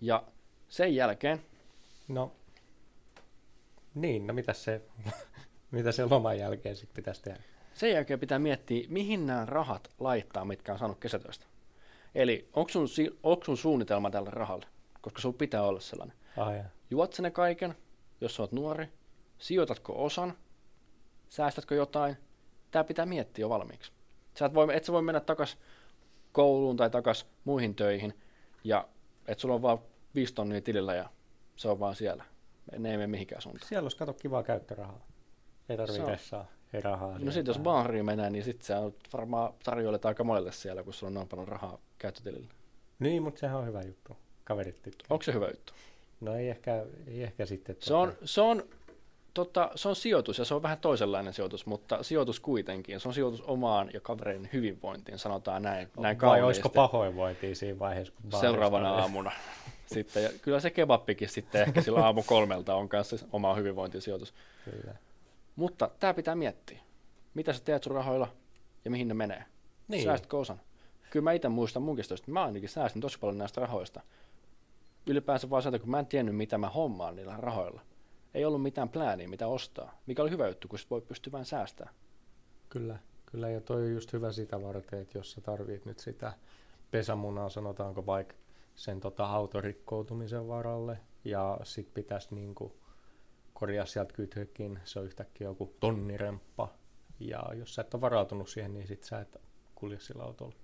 Ja 0.00 0.22
sen 0.68 0.94
jälkeen 0.94 1.40
No, 2.08 2.32
niin, 3.94 4.26
no 4.26 4.34
mitä 4.34 4.52
se, 4.52 4.82
mitä 5.70 5.92
se 5.92 6.04
loman 6.04 6.38
jälkeen 6.38 6.76
sitten 6.76 6.94
pitäisi 6.94 7.22
tehdä? 7.22 7.40
Sen 7.74 7.92
jälkeen 7.92 8.20
pitää 8.20 8.38
miettiä, 8.38 8.86
mihin 8.88 9.26
nämä 9.26 9.46
rahat 9.46 9.90
laittaa, 10.00 10.44
mitkä 10.44 10.72
on 10.72 10.78
saanut 10.78 10.98
kesätöistä. 10.98 11.46
Eli 12.14 12.48
onko 12.52 12.68
sun, 12.68 12.88
onko 13.22 13.44
sun 13.44 13.56
suunnitelma 13.56 14.10
tälle 14.10 14.30
rahalle? 14.30 14.66
Koska 15.00 15.20
sun 15.20 15.34
pitää 15.34 15.62
olla 15.62 15.80
sellainen. 15.80 16.16
Ah, 16.36 16.56
ja. 16.56 16.64
Juot 16.90 17.12
sä 17.12 17.22
ne 17.22 17.30
kaiken, 17.30 17.74
jos 18.20 18.36
sä 18.36 18.42
oot 18.42 18.52
nuori? 18.52 18.88
Sijoitatko 19.40 20.04
osan? 20.04 20.34
Säästätkö 21.28 21.74
jotain? 21.74 22.16
Tämä 22.70 22.84
pitää 22.84 23.06
miettiä 23.06 23.42
jo 23.42 23.48
valmiiksi. 23.48 23.92
Sä 24.38 24.46
et, 24.46 24.54
voi, 24.54 24.76
et 24.76 24.84
sä 24.84 24.92
voi 24.92 25.02
mennä 25.02 25.20
takas 25.20 25.58
kouluun 26.32 26.76
tai 26.76 26.90
takas 26.90 27.26
muihin 27.44 27.74
töihin, 27.74 28.14
ja 28.64 28.88
et 29.28 29.38
sulla 29.38 29.54
on 29.54 29.62
vaan 29.62 29.78
5 30.14 30.34
tonnia 30.34 30.60
tilillä 30.60 30.94
ja 30.94 31.08
se 31.56 31.68
on 31.68 31.80
vaan 31.80 31.96
siellä. 31.96 32.24
Ne 32.78 32.90
ei 32.90 32.96
mene 32.96 33.06
mihinkään 33.06 33.42
suuntaan. 33.42 33.68
Siellä 33.68 33.84
olisi 33.84 33.96
kato 33.96 34.12
kivaa 34.12 34.42
käyttörahaa. 34.42 35.06
Ei 35.68 35.76
Se 35.76 35.98
tarvitse 35.98 36.36
ei 36.72 36.80
rahaa. 36.80 37.18
No 37.18 37.32
sit 37.32 37.46
jos 37.46 37.58
baariin 37.58 38.04
menee, 38.04 38.30
niin 38.30 38.44
sit 38.44 38.62
sä 38.62 38.76
varmaan 39.12 39.54
tarjoilet 39.64 40.04
aika 40.04 40.24
monelle 40.24 40.52
siellä, 40.52 40.82
kun 40.82 40.94
sulla 40.94 41.08
on 41.08 41.14
noin 41.14 41.28
paljon 41.28 41.48
rahaa 41.48 41.78
käyttötilillä. 41.98 42.48
Niin, 42.98 43.22
mutta 43.22 43.40
sehän 43.40 43.58
on 43.58 43.66
hyvä 43.66 43.82
juttu. 43.82 44.16
Kaverit 44.44 44.82
tykkää. 44.82 45.06
Onko 45.10 45.22
se 45.22 45.32
hyvä 45.32 45.46
juttu? 45.46 45.72
No 46.20 46.34
ei 46.34 46.48
ehkä, 46.48 46.86
ei 47.06 47.22
ehkä 47.22 47.46
sitten. 47.46 47.76
Se 47.78 47.94
on, 47.94 48.12
se 48.24 48.40
on, 48.40 48.62
tota, 49.34 49.70
se 49.74 49.88
on 49.88 49.96
sijoitus 49.96 50.38
ja 50.38 50.44
se 50.44 50.54
on 50.54 50.62
vähän 50.62 50.78
toisenlainen 50.78 51.32
sijoitus, 51.32 51.66
mutta 51.66 52.02
sijoitus 52.02 52.40
kuitenkin. 52.40 53.00
Se 53.00 53.08
on 53.08 53.14
sijoitus 53.14 53.42
omaan 53.42 53.90
ja 53.94 54.00
kavereiden 54.00 54.50
hyvinvointiin, 54.52 55.18
sanotaan 55.18 55.62
näin, 55.62 55.88
näin 55.98 56.20
Vai 56.20 56.42
olisiko 56.42 56.68
pahoinvointia 56.68 57.54
siinä 57.54 57.78
vaiheessa, 57.78 58.14
kun 58.22 58.40
seuraavana 58.40 58.92
oli? 58.92 59.00
aamuna. 59.00 59.32
Sitten, 59.94 60.22
ja 60.22 60.30
kyllä 60.42 60.60
se 60.60 60.70
kebappikin 60.70 61.28
sitten 61.28 61.62
ehkä 61.62 61.82
sillä 61.82 62.04
aamu 62.04 62.22
kolmelta 62.22 62.74
on 62.74 62.88
kanssa 62.88 63.16
oma 63.32 63.54
hyvinvointisijoitus. 63.54 64.34
Kyllä. 64.64 64.94
Mutta 65.56 65.90
tämä 66.00 66.14
pitää 66.14 66.34
miettiä. 66.34 66.80
Mitä 67.34 67.52
sä 67.52 67.64
teet 67.64 67.82
sun 67.82 67.94
rahoilla 67.94 68.28
ja 68.84 68.90
mihin 68.90 69.08
ne 69.08 69.14
menee? 69.14 69.44
Niin. 69.88 70.04
Säästätkö 70.04 70.38
osan? 70.38 70.60
Kyllä 71.10 71.24
mä 71.24 71.32
itse 71.32 71.48
muistan 71.48 71.82
munkin 71.82 72.04
että 72.14 72.30
mä 72.30 72.44
ainakin 72.44 72.68
säästin 72.68 73.02
tosi 73.02 73.18
paljon 73.18 73.38
näistä 73.38 73.60
rahoista. 73.60 74.00
Ylipäänsä 75.06 75.50
vaan 75.50 75.62
sieltä, 75.62 75.78
kun 75.78 75.90
mä 75.90 75.98
en 75.98 76.06
tiennyt, 76.06 76.36
mitä 76.36 76.58
mä 76.58 76.68
hommaan 76.68 77.16
niillä 77.16 77.36
rahoilla. 77.38 77.80
Ei 78.34 78.44
ollut 78.44 78.62
mitään 78.62 78.88
plääniä, 78.88 79.28
mitä 79.28 79.46
ostaa. 79.46 80.00
Mikä 80.06 80.22
oli 80.22 80.30
hyvä 80.30 80.48
juttu, 80.48 80.68
kun 80.68 80.78
voi 80.90 81.00
pystyä 81.00 81.32
vain 81.32 81.44
säästämään. 81.44 81.94
Kyllä, 82.68 82.98
kyllä, 83.26 83.48
ja 83.48 83.60
toi 83.60 83.82
on 83.82 83.92
just 83.92 84.12
hyvä 84.12 84.32
sitä 84.32 84.62
varten, 84.62 85.00
että 85.00 85.18
jos 85.18 85.32
sä 85.32 85.40
tarvit 85.40 85.84
nyt 85.84 85.98
sitä 85.98 86.32
pesämunaa, 86.90 87.48
sanotaanko 87.48 88.06
vaikka 88.06 88.34
sen 88.74 89.00
tota 89.00 89.26
autorikkoutumisen 89.26 90.48
varalle, 90.48 90.98
ja 91.24 91.58
sit 91.62 91.94
pitäisi 91.94 92.34
niinku 92.34 92.80
korjaa 93.52 93.86
sieltä 93.86 94.12
kytkökin, 94.12 94.78
se 94.84 94.98
on 94.98 95.04
yhtäkkiä 95.04 95.48
joku 95.48 95.74
tonniremppa, 95.80 96.68
ja 97.20 97.42
jos 97.54 97.74
sä 97.74 97.82
et 97.82 97.94
ole 97.94 98.00
varautunut 98.00 98.48
siihen, 98.48 98.74
niin 98.74 98.86
sit 98.86 99.04
sä 99.04 99.20
et 99.20 99.36
kulje 99.74 99.98
sillä 99.98 100.22
autolla. 100.22 100.54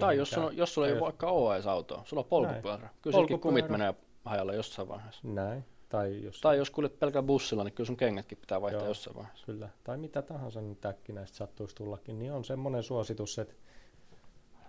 Tai 0.00 0.16
jos, 0.16 0.30
mihinkään. 0.30 0.48
sulla, 0.48 0.60
jos 0.60 0.74
sulla 0.74 0.86
ei 0.86 0.92
ole 0.92 1.00
vaikka 1.00 1.30
OS-autoa, 1.30 2.02
sulla 2.04 2.22
on 2.22 2.28
polkupyörä. 2.28 2.88
Kyllä 3.02 3.14
silläkin 3.14 3.40
kumit 3.40 3.64
Polkupyörä. 3.64 3.92
menee 3.92 3.94
hajalle 4.24 4.56
jossain 4.56 4.88
vaiheessa. 4.88 5.28
Näin, 5.28 5.64
tai 5.88 6.22
jos... 6.22 6.40
Tai 6.40 6.56
jos 6.56 6.70
kuljet 6.70 6.98
pelkällä 6.98 7.26
bussilla, 7.26 7.64
niin 7.64 7.74
kyllä 7.74 7.86
sun 7.86 7.96
kengätkin 7.96 8.38
pitää 8.38 8.60
vaihtaa 8.60 8.82
Joo. 8.82 8.88
jossain 8.88 9.16
vaiheessa. 9.16 9.46
Kyllä, 9.46 9.68
tai 9.84 9.98
mitä 9.98 10.22
tahansa 10.22 10.60
nyt 10.60 10.86
äkkinäistä 10.86 11.36
sattuisi 11.36 11.74
tullakin, 11.74 12.18
niin 12.18 12.32
on 12.32 12.44
semmoinen 12.44 12.82
suositus, 12.82 13.38
että 13.38 13.54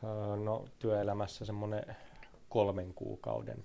öö, 0.03 0.35
no, 0.35 0.65
työelämässä 0.79 1.45
semmoinen 1.45 1.95
kolmen 2.49 2.93
kuukauden 2.93 3.63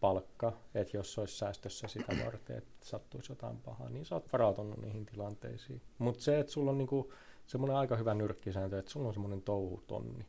palkka, 0.00 0.52
että 0.74 0.96
jos 0.96 1.18
olisi 1.18 1.36
säästössä 1.36 1.88
sitä 1.88 2.12
varten, 2.24 2.58
että 2.58 2.86
sattuisi 2.86 3.32
jotain 3.32 3.56
pahaa, 3.56 3.88
niin 3.88 4.04
sä 4.04 4.14
oot 4.14 4.32
varautunut 4.32 4.76
niihin 4.76 5.06
tilanteisiin. 5.06 5.82
Mutta 5.98 6.22
se, 6.22 6.38
että 6.40 6.52
sulla 6.52 6.70
on 6.70 6.78
niinku 6.78 7.12
semmoinen 7.46 7.76
aika 7.76 7.96
hyvä 7.96 8.14
nyrkkisääntö, 8.14 8.78
että 8.78 8.90
sulla 8.90 9.08
on 9.08 9.14
semmoinen 9.14 9.42
touhutonni. 9.42 10.26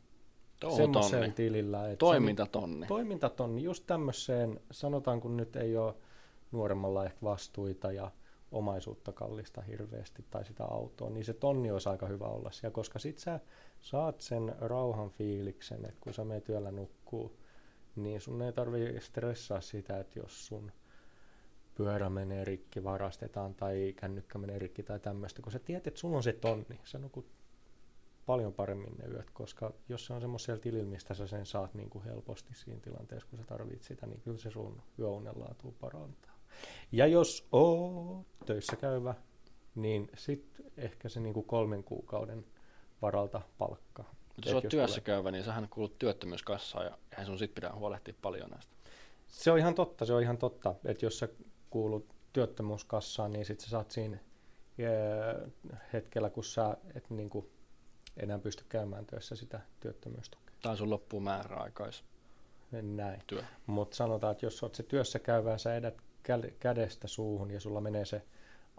Touhutonni. 0.60 1.32
tilillä. 1.32 1.86
Että 1.86 1.96
Toimintatonni. 1.96 2.80
Se, 2.80 2.88
toimintatonni, 2.88 3.62
just 3.62 3.84
tämmöiseen, 3.86 4.60
sanotaan 4.70 5.20
kun 5.20 5.36
nyt 5.36 5.56
ei 5.56 5.76
ole 5.76 5.94
nuoremmalla 6.52 7.04
ehkä 7.04 7.18
vastuita 7.22 7.92
ja 7.92 8.10
omaisuutta 8.52 9.12
kallista 9.12 9.62
hirveästi 9.62 10.24
tai 10.30 10.44
sitä 10.44 10.64
autoa, 10.64 11.10
niin 11.10 11.24
se 11.24 11.32
tonni 11.32 11.70
olisi 11.70 11.88
aika 11.88 12.06
hyvä 12.06 12.24
olla 12.24 12.50
siellä, 12.50 12.74
koska 12.74 12.98
sit 12.98 13.18
sä 13.18 13.40
saat 13.80 14.20
sen 14.20 14.54
rauhan 14.60 15.10
fiiliksen, 15.10 15.84
että 15.84 16.00
kun 16.00 16.14
sä 16.14 16.24
menet 16.24 16.48
yöllä 16.48 16.70
nukkuu, 16.70 17.36
niin 17.96 18.20
sun 18.20 18.42
ei 18.42 18.52
tarvi 18.52 19.00
stressaa 19.00 19.60
sitä, 19.60 20.00
että 20.00 20.18
jos 20.18 20.46
sun 20.46 20.72
pyörä 21.74 22.10
menee 22.10 22.44
rikki, 22.44 22.84
varastetaan 22.84 23.54
tai 23.54 23.94
kännykkä 23.96 24.38
menee 24.38 24.58
rikki 24.58 24.82
tai 24.82 25.00
tämmöistä, 25.00 25.42
kun 25.42 25.52
sä 25.52 25.58
tiedät, 25.58 25.86
että 25.86 26.00
sulla 26.00 26.16
on 26.16 26.22
se 26.22 26.32
tonni, 26.32 26.80
sä 26.84 26.98
nukut 26.98 27.26
paljon 28.26 28.54
paremmin 28.54 28.96
ne 28.98 29.08
yöt, 29.08 29.30
koska 29.30 29.72
jos 29.88 30.06
se 30.06 30.12
on 30.12 30.20
semmoisella 30.20 30.60
tilillä, 30.60 30.90
mistä 30.90 31.14
sä 31.14 31.26
sen 31.26 31.46
saat 31.46 31.74
niin 31.74 31.90
kuin 31.90 32.04
helposti 32.04 32.54
siinä 32.54 32.80
tilanteessa, 32.80 33.28
kun 33.30 33.38
sä 33.38 33.44
tarvit 33.44 33.82
sitä, 33.82 34.06
niin 34.06 34.20
kyllä 34.20 34.38
se 34.38 34.50
sun 34.50 34.82
yöunen 34.98 35.40
laatua 35.40 35.72
parantaa. 35.80 36.37
Ja 36.92 37.06
jos 37.06 37.48
oot 37.52 38.26
töissä 38.46 38.76
käyvä, 38.76 39.14
niin 39.74 40.10
sitten 40.16 40.64
ehkä 40.76 41.08
se 41.08 41.20
niin 41.20 41.34
kuin 41.34 41.46
kolmen 41.46 41.84
kuukauden 41.84 42.46
varalta 43.02 43.42
palkka. 43.58 44.04
Mutta 44.36 44.48
jos 44.48 44.54
olet 44.54 44.68
työssä 44.68 45.00
tulee- 45.00 45.04
käyvä, 45.16 45.30
niin 45.30 45.44
sähän 45.44 45.68
kuulut 45.68 45.98
työttömyyskassaan 45.98 46.86
ja 46.86 46.98
eihän 47.10 47.26
sun 47.26 47.38
sit 47.38 47.54
pitää 47.54 47.74
huolehtia 47.74 48.14
paljon 48.22 48.50
näistä. 48.50 48.72
Se 49.26 49.50
on 49.50 49.58
ihan 49.58 49.74
totta, 49.74 50.04
se 50.04 50.14
on 50.14 50.22
ihan 50.22 50.38
totta, 50.38 50.74
että 50.84 51.06
jos 51.06 51.18
sä 51.18 51.28
kuulut 51.70 52.06
työttömyyskassaan, 52.32 53.32
niin 53.32 53.44
sit 53.44 53.60
sä 53.60 53.70
saat 53.70 53.90
siinä 53.90 54.18
hetkellä, 55.92 56.30
kun 56.30 56.44
sä 56.44 56.76
et 56.94 57.10
niinku 57.10 57.50
enää 58.16 58.38
pysty 58.38 58.64
käymään 58.68 59.06
työssä 59.06 59.36
sitä 59.36 59.60
työttömyystukea. 59.80 60.54
Tai 60.62 60.76
sun 60.76 60.90
loppuu 60.90 61.20
määräaikais 61.20 62.04
Näin. 62.82 63.22
työ. 63.26 63.42
Mutta 63.66 63.96
sanotaan, 63.96 64.32
että 64.32 64.46
jos 64.46 64.62
olet 64.62 64.74
se 64.74 64.82
työssä 64.82 65.18
käyvä 65.18 65.50
ja 65.50 65.58
sä 65.58 65.76
edät 65.76 66.02
kädestä 66.60 67.08
suuhun 67.08 67.50
ja 67.50 67.60
sulla 67.60 67.80
menee 67.80 68.04
se 68.04 68.22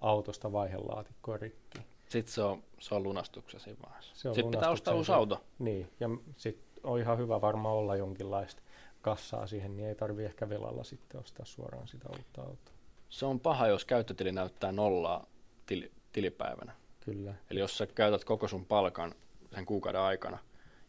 autosta 0.02 0.52
vaihelaatikko 0.52 1.38
rikki. 1.38 1.80
Sitten 2.10 2.34
se 2.34 2.42
on, 2.42 2.64
se 2.80 2.96
on 2.96 3.04
lunastuksessa 3.04 3.64
siinä 3.64 3.80
vaiheessa. 3.86 4.16
Se 4.16 4.30
on 4.30 4.36
Sitten 4.36 4.52
pitää 4.52 4.70
ostaa 4.70 4.94
uusi 4.94 5.12
auto. 5.12 5.44
Niin, 5.60 5.92
ja 6.00 6.10
sitten 6.38 6.70
on 6.84 7.00
ihan 7.00 7.18
hyvä 7.18 7.42
varmaan 7.42 7.76
olla 7.76 7.96
jonkinlaista 7.96 8.62
kassaa 9.02 9.48
siihen, 9.48 9.78
niin 9.78 9.88
ei 9.88 9.96
tarvi 9.96 10.26
ehkä 10.26 10.50
velalla 10.50 10.84
sitten 10.84 11.22
ostaa 11.22 11.46
suoraan 11.46 11.88
sitä 11.88 12.10
uutta 12.10 12.42
autoa. 12.42 12.74
Se 13.10 13.26
on 13.26 13.40
paha, 13.40 13.68
jos 13.68 13.86
käyttötili 13.86 14.32
näyttää 14.32 14.72
nollaa 14.72 15.26
tili, 15.66 15.92
tilipäivänä. 16.12 16.76
Kyllä, 17.00 17.34
Eli 17.52 17.60
jos 17.60 17.78
sä 17.78 17.88
käytät 17.88 18.24
koko 18.24 18.48
sun 18.48 18.66
palkan 18.66 19.16
sen 19.56 19.66
kuukauden 19.66 20.02
aikana 20.02 20.38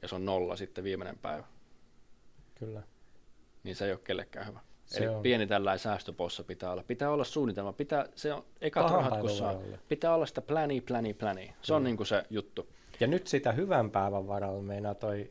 ja 0.03 0.09
se 0.09 0.15
on 0.15 0.25
nolla 0.25 0.57
sitten 0.57 0.85
viimeinen 0.85 1.19
päivä, 1.19 1.45
kyllä. 2.55 2.83
niin 3.65 3.77
se 3.77 3.85
ei 3.85 3.93
ole 3.93 4.01
kellekään 4.05 4.47
hyvä. 4.47 4.61
Se 4.91 4.99
Eli 5.05 5.09
on. 5.15 5.23
pieni 5.23 5.47
tällainen 5.47 5.79
säästöpossa 5.79 6.45
pitää 6.45 6.73
olla. 6.73 6.83
Pitää 6.83 7.11
olla 7.11 7.25
suunnitelma. 7.25 7.73
Pitää, 7.73 8.07
se 8.15 8.33
on 8.33 8.45
ekat 8.61 8.83
Pahan 8.87 8.99
rahat, 9.05 9.21
kun 9.21 9.31
saa. 9.31 9.61
Pitää 9.89 10.15
olla 10.15 10.27
sitä 10.27 10.41
pläni, 10.41 10.81
pläni, 10.81 11.15
pläni. 11.15 11.55
Se 11.63 11.75
on 11.75 11.81
Kyllä. 11.81 11.89
niinku 11.89 12.05
se 12.05 12.25
juttu. 12.31 12.69
Ja 13.01 13.07
nyt 13.07 13.27
sitä 13.27 13.53
hyvän 13.53 13.91
päivän 13.91 14.29
varalla 14.29 14.63
meinaa 14.63 14.95
toi, 14.95 15.31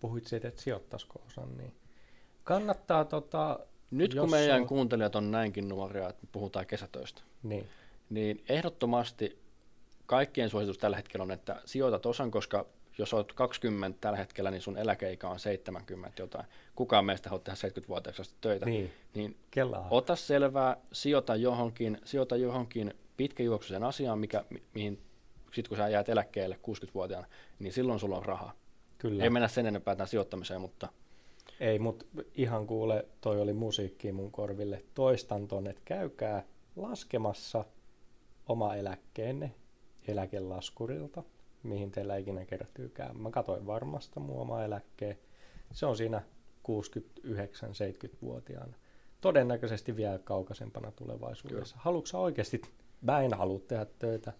puhuit 0.00 0.26
siitä, 0.26 0.48
että 0.48 0.62
sijoittaisiko 0.62 1.22
osan, 1.26 1.56
niin 1.56 1.72
kannattaa 2.44 3.04
tota, 3.04 3.58
Nyt 3.90 4.14
kun 4.14 4.30
meidän 4.30 4.60
on- 4.60 4.66
kuuntelijat 4.66 5.16
on 5.16 5.30
näinkin 5.30 5.68
nuoria, 5.68 6.08
että 6.08 6.26
puhutaan 6.32 6.66
kesätöistä, 6.66 7.22
niin, 7.42 7.68
niin 8.10 8.44
ehdottomasti 8.48 9.38
kaikkien 10.06 10.50
suositus 10.50 10.78
tällä 10.78 10.96
hetkellä 10.96 11.22
on, 11.22 11.30
että 11.30 11.62
sijoitat 11.64 12.06
osan, 12.06 12.30
koska 12.30 12.66
jos 12.98 13.14
olet 13.14 13.32
20 13.32 13.98
tällä 14.00 14.18
hetkellä, 14.18 14.50
niin 14.50 14.62
sun 14.62 14.78
eläkeikä 14.78 15.28
on 15.28 15.38
70 15.38 16.22
jotain. 16.22 16.46
Kukaan 16.74 17.04
meistä 17.04 17.30
haluaa 17.30 17.44
tehdä 17.44 17.80
70-vuotiaaksi 17.80 18.22
asti 18.22 18.34
töitä. 18.40 18.66
niin, 18.66 18.92
niin 19.14 19.36
ota 19.90 20.16
selvää, 20.16 20.76
sijoita 20.92 21.36
johonkin, 21.36 21.98
sijoita 22.04 22.36
johonkin 22.36 22.94
pitkäjuoksuiseen 23.16 23.84
asiaan, 23.84 24.18
mikä, 24.18 24.44
mi- 24.50 24.62
mihin 24.74 25.02
sitten 25.52 25.68
kun 25.68 25.76
sä 25.76 25.88
jäät 25.88 26.08
eläkkeelle 26.08 26.58
60-vuotiaana, 26.62 27.26
niin 27.58 27.72
silloin 27.72 28.00
sulla 28.00 28.16
on 28.16 28.24
rahaa. 28.26 28.52
Kyllä. 28.98 29.24
Ei 29.24 29.30
mennä 29.30 29.48
sen 29.48 29.66
enempää 29.66 29.96
tähän 29.96 30.08
sijoittamiseen, 30.08 30.60
mutta 30.60 30.88
Ei, 31.60 31.78
mutta 31.78 32.04
ihan 32.34 32.66
kuule, 32.66 33.06
toi 33.20 33.40
oli 33.40 33.52
musiikki 33.52 34.12
mun 34.12 34.32
korville. 34.32 34.84
Toistan 34.94 35.48
ton, 35.48 35.66
että 35.66 35.82
käykää 35.84 36.42
laskemassa 36.76 37.64
oma 38.48 38.74
eläkkeenne 38.74 39.54
eläkelaskurilta, 40.08 41.22
mihin 41.66 41.92
teillä 41.92 42.16
ikinä 42.16 42.44
kertyykään. 42.44 43.16
Mä 43.20 43.30
katsoin 43.30 43.66
varmasta 43.66 44.20
mun 44.20 44.40
oma 44.40 44.64
eläkkeen. 44.64 45.18
Se 45.72 45.86
on 45.86 45.96
siinä 45.96 46.22
69-70-vuotiaana. 46.68 48.74
Todennäköisesti 49.20 49.96
vielä 49.96 50.18
kaukaisempana 50.18 50.92
tulevaisuudessa. 50.92 51.76
Haluatko 51.78 52.06
sä 52.06 52.18
oikeasti, 52.18 52.62
mä 53.02 53.20
en 53.20 53.34
halua 53.34 53.60
tehdä 53.60 53.86
töitä. 53.98 54.32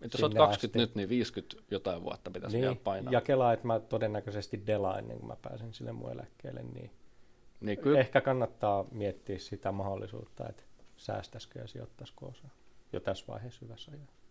jos 0.00 0.22
olet 0.22 0.32
Sinne 0.32 0.46
20 0.46 0.66
asti. 0.66 0.78
nyt, 0.78 0.94
niin 0.94 1.08
50 1.08 1.56
jotain 1.70 2.02
vuotta 2.02 2.30
pitäisi 2.30 2.56
vielä 2.56 2.72
Niin, 2.72 2.80
painaa. 2.84 3.12
ja 3.12 3.20
kelaa, 3.20 3.52
että 3.52 3.66
mä 3.66 3.80
todennäköisesti 3.80 4.62
delaan 4.66 4.98
ennen 4.98 5.18
kuin 5.18 5.28
mä 5.28 5.36
pääsen 5.42 5.74
sille 5.74 5.92
mun 5.92 6.12
eläkkeelle, 6.12 6.62
niin 6.62 6.90
Niin 7.60 7.78
kyllä, 7.78 8.00
Ehkä 8.00 8.20
kannattaa 8.20 8.84
miettiä 8.90 9.38
sitä 9.38 9.72
mahdollisuutta, 9.72 10.48
että 10.48 10.62
säästäisikö 10.96 11.58
ja 11.58 11.66
sijoittaisiko 11.66 12.26
osa 12.26 12.48
jo 12.92 13.00
tässä 13.00 13.24
vaiheessa 13.28 13.60
hyvässä 13.62 13.92
ajassa. 13.92 14.23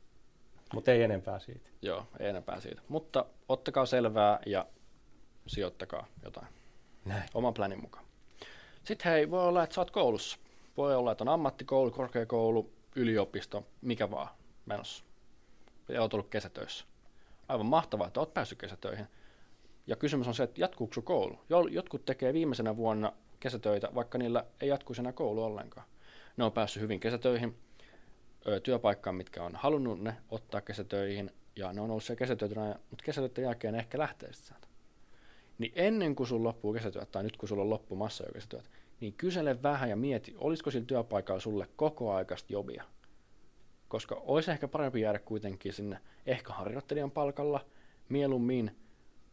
Mutta 0.74 0.92
ei 0.92 1.04
enempää 1.04 1.40
siitä. 1.40 1.70
joo, 1.82 2.08
ei 2.20 2.28
enempää 2.30 2.60
siitä. 2.60 2.82
Mutta 2.88 3.26
ottakaa 3.50 3.86
selvää 3.86 4.40
ja 4.46 4.66
sijoittakaa 5.48 6.08
jotain 6.24 6.48
Näin. 7.06 7.24
oman 7.34 7.54
planin 7.54 7.82
mukaan. 7.82 8.06
Sitten 8.84 9.12
hei, 9.12 9.32
voi 9.32 9.48
olla, 9.48 9.64
että 9.64 9.74
sä 9.76 9.82
oot 9.82 9.92
koulussa. 9.92 10.38
Voi 10.78 10.96
olla, 10.96 11.12
että 11.12 11.24
on 11.24 11.30
ammattikoulu, 11.30 11.92
korkeakoulu, 11.92 12.72
yliopisto, 12.96 13.68
mikä 13.82 14.12
vaan 14.12 14.30
menossa. 14.66 15.04
Ja 15.90 16.02
oot 16.02 16.14
ollut 16.14 16.30
kesätöissä. 16.30 16.86
Aivan 17.48 17.66
mahtavaa, 17.66 18.08
että 18.08 18.20
oot 18.20 18.34
päässyt 18.34 18.60
kesätöihin. 18.60 19.06
Ja 19.88 19.96
kysymys 19.96 20.28
on 20.28 20.34
se, 20.36 20.44
että 20.44 20.62
jatkuuko 20.62 20.94
sun 20.94 21.04
koulu? 21.04 21.40
Jo- 21.50 21.68
Jotkut 21.68 22.06
tekee 22.06 22.34
viimeisenä 22.34 22.78
vuonna 22.78 23.14
kesätöitä, 23.40 23.90
vaikka 23.96 24.18
niillä 24.18 24.46
ei 24.62 24.70
jatkuisi 24.70 25.02
enää 25.02 25.12
koulu 25.14 25.44
ollenkaan. 25.44 25.88
Ne 26.38 26.44
on 26.44 26.52
päässyt 26.52 26.82
hyvin 26.84 27.00
kesätöihin, 27.00 27.58
työpaikkaan, 28.64 29.16
mitkä 29.16 29.44
on 29.44 29.56
halunnut 29.56 30.02
ne 30.02 30.18
ottaa 30.32 30.62
kesätöihin, 30.62 31.32
ja 31.56 31.74
ne 31.74 31.82
on 31.82 31.90
ollut 31.90 32.04
siellä 32.04 32.20
kesätöitä, 32.20 32.80
mutta 32.90 33.04
kesätöiden 33.06 33.44
jälkeen 33.44 33.74
ne 33.74 33.80
ehkä 33.80 33.98
lähtee 33.98 34.34
sieltä. 34.34 34.68
Niin 35.58 35.72
ennen 35.76 36.16
kuin 36.16 36.28
sun 36.28 36.44
loppuu 36.44 36.74
kesätyöt, 36.74 37.12
tai 37.12 37.24
nyt 37.24 37.38
kun 37.38 37.50
sulla 37.50 37.64
on 37.64 37.70
loppumassa 37.70 38.24
jo 38.24 38.34
kesätyöt, 38.34 38.72
niin 39.00 39.14
kysele 39.14 39.64
vähän 39.64 39.90
ja 39.90 39.96
mieti, 39.96 40.36
olisiko 40.38 40.72
sillä 40.72 40.86
työpaikalla 40.86 41.40
sulle 41.40 41.68
koko 41.76 42.14
aikaista 42.14 42.54
jobia. 42.54 42.84
Koska 43.88 44.16
olisi 44.16 44.52
ehkä 44.52 44.68
parempi 44.68 45.02
jäädä 45.02 45.20
kuitenkin 45.20 45.74
sinne 45.74 46.00
ehkä 46.26 46.54
harjoittelijan 46.54 47.12
palkalla 47.12 47.66
mieluummin, 48.10 48.78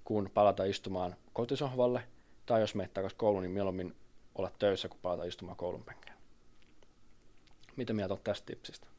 kuin 0.05 0.31
palata 0.31 0.65
istumaan 0.65 1.17
kotisohvalle, 1.33 2.03
tai 2.47 2.61
jos 2.61 2.75
menet 2.75 2.95
takaisin 2.95 3.19
kouluun, 3.19 3.43
niin 3.43 3.53
mieluummin 3.53 3.97
olla 4.35 4.51
töissä, 4.59 4.89
kuin 4.89 5.01
palata 5.03 5.25
istumaan 5.25 5.57
koulun 5.57 5.85
penkään. 5.85 6.19
Mitä 7.77 7.93
mieltä 7.93 8.15
olet 8.15 8.25
tästä 8.25 8.47
tipsistä? 8.47 8.90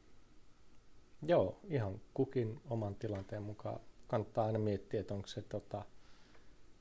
Joo, 1.26 1.60
ihan 1.64 2.00
kukin 2.14 2.60
oman 2.70 2.94
tilanteen 2.94 3.42
mukaan. 3.42 3.80
Kannattaa 4.06 4.46
aina 4.46 4.58
miettiä, 4.58 5.00
että 5.00 5.14
onko 5.14 5.28
se, 5.28 5.42
tota, 5.42 5.84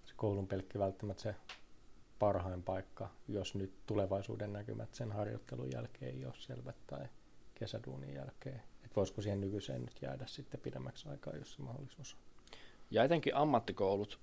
se 0.06 0.14
koulun 0.16 0.48
pelkki 0.48 0.80
välttämättä 0.80 1.24
se 1.24 1.36
parhain 2.20 2.64
paikka, 2.64 3.10
jos 3.28 3.56
nyt 3.56 3.74
tulevaisuuden 3.86 4.54
näkymät 4.54 4.94
sen 4.94 5.12
harjoittelun 5.12 5.72
jälkeen 5.74 6.16
ei 6.16 6.26
ole 6.26 6.34
selvät 6.38 6.76
tai 6.88 7.06
kesäduunin 7.56 8.14
jälkeen. 8.14 8.64
Että 8.84 8.96
voisiko 8.96 9.22
siihen 9.22 9.42
nykyiseen 9.42 9.82
nyt 9.82 10.02
jäädä 10.02 10.26
sitten 10.28 10.60
pidemmäksi 10.60 11.10
aikaa, 11.10 11.36
jos 11.36 11.54
se 11.54 11.62
mahdollisuus 11.62 12.14
on. 12.14 12.20
Ja 12.92 13.04
etenkin 13.04 13.36
ammattikoulut, 13.36 14.20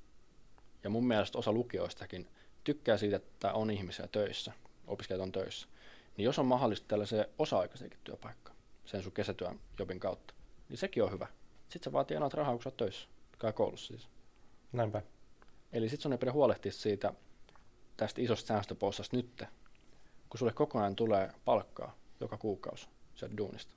ja 0.85 0.91
mun 0.91 1.07
mielestä 1.07 1.39
osa 1.39 1.53
lukioistakin, 1.53 2.29
tykkää 2.65 2.97
siitä, 2.97 3.17
että 3.17 3.53
on 3.53 3.71
ihmisiä 3.71 4.09
töissä, 4.13 4.53
opiskelijat 4.87 5.23
on 5.23 5.33
töissä. 5.33 5.69
Niin 6.17 6.25
jos 6.25 6.39
on 6.39 6.47
mahdollista 6.47 6.89
tällaiseen 6.89 7.27
osa-aikaiseenkin 7.39 8.01
työpaikka, 8.05 8.53
sen 8.89 9.03
sun 9.03 9.13
kesätyön 9.13 9.61
jobin 9.79 10.01
kautta, 10.01 10.35
niin 10.69 10.79
sekin 10.79 11.03
on 11.05 11.13
hyvä. 11.13 11.27
Sitten 11.69 11.85
sä 11.85 11.93
vaan 11.93 12.07
tienaat 12.07 12.35
rahaa, 12.35 12.55
kun 12.55 12.63
sä 12.63 12.69
oot 12.69 12.77
töissä, 12.77 13.09
kai 13.39 13.53
koulussa 13.53 13.87
siis. 13.87 14.09
Näinpä. 14.73 15.03
Eli 15.73 15.89
sitten 15.89 16.03
sun 16.03 16.13
ei 16.13 16.19
pidä 16.19 16.33
huolehtia 16.33 16.73
siitä 16.73 17.13
tästä 17.97 18.23
isosta 18.23 18.47
säästöpossasta 18.47 19.17
nyt, 19.17 19.45
kun 20.29 20.39
sulle 20.39 20.53
koko 20.53 20.79
ajan 20.79 20.97
tulee 20.97 21.31
palkkaa 21.45 21.99
joka 22.21 22.37
kuukausi 22.37 22.89
sieltä 23.15 23.37
duunista. 23.37 23.75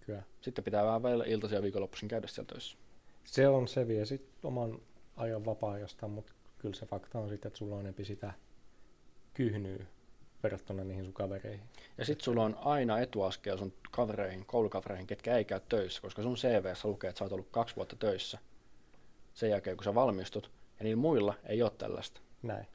Kyllä. 0.00 0.22
Sitten 0.40 0.64
pitää 0.64 0.84
vähän 0.84 1.02
välillä 1.02 1.24
iltaisin 1.24 1.56
ja 1.56 1.62
viikonloppuisin 1.62 2.08
käydä 2.08 2.26
siellä 2.26 2.48
töissä. 2.48 2.78
Se 3.24 3.48
on, 3.48 3.68
se 3.68 3.88
vie 3.88 4.04
sitten 4.04 4.34
oman 4.42 4.80
ajan 5.16 5.44
vapaa-ajasta, 5.44 6.08
mutta 6.08 6.32
kyllä 6.58 6.74
se 6.74 6.86
fakta 6.86 7.18
on 7.18 7.28
sitten, 7.28 7.48
että 7.48 7.58
sulla 7.58 7.74
on 7.74 7.80
enempi 7.80 8.04
sitä 8.04 8.32
kyhnyä 9.34 9.86
verrattuna 10.42 10.84
niihin 10.84 11.04
sun 11.04 11.12
kavereihin. 11.14 11.66
Ja 11.98 12.04
sitten 12.04 12.24
sulla 12.24 12.44
on 12.44 12.58
aina 12.60 12.98
etuaskel 12.98 13.58
sun 13.58 13.72
kavereihin, 13.90 14.46
koulukavereihin, 14.46 15.06
ketkä 15.06 15.36
ei 15.36 15.44
käy 15.44 15.60
töissä, 15.68 16.02
koska 16.02 16.22
sun 16.22 16.34
CVssä 16.34 16.88
lukee, 16.88 17.08
että 17.10 17.18
sä 17.18 17.24
oot 17.24 17.32
ollut 17.32 17.48
kaksi 17.50 17.76
vuotta 17.76 17.96
töissä 17.96 18.38
sen 19.34 19.50
jälkeen, 19.50 19.76
kun 19.76 19.84
sä 19.84 19.94
valmistut, 19.94 20.50
ja 20.78 20.84
niillä 20.84 21.00
muilla 21.00 21.34
ei 21.46 21.62
ole 21.62 21.72
tällaista. 21.78 22.20
Näin. 22.42 22.66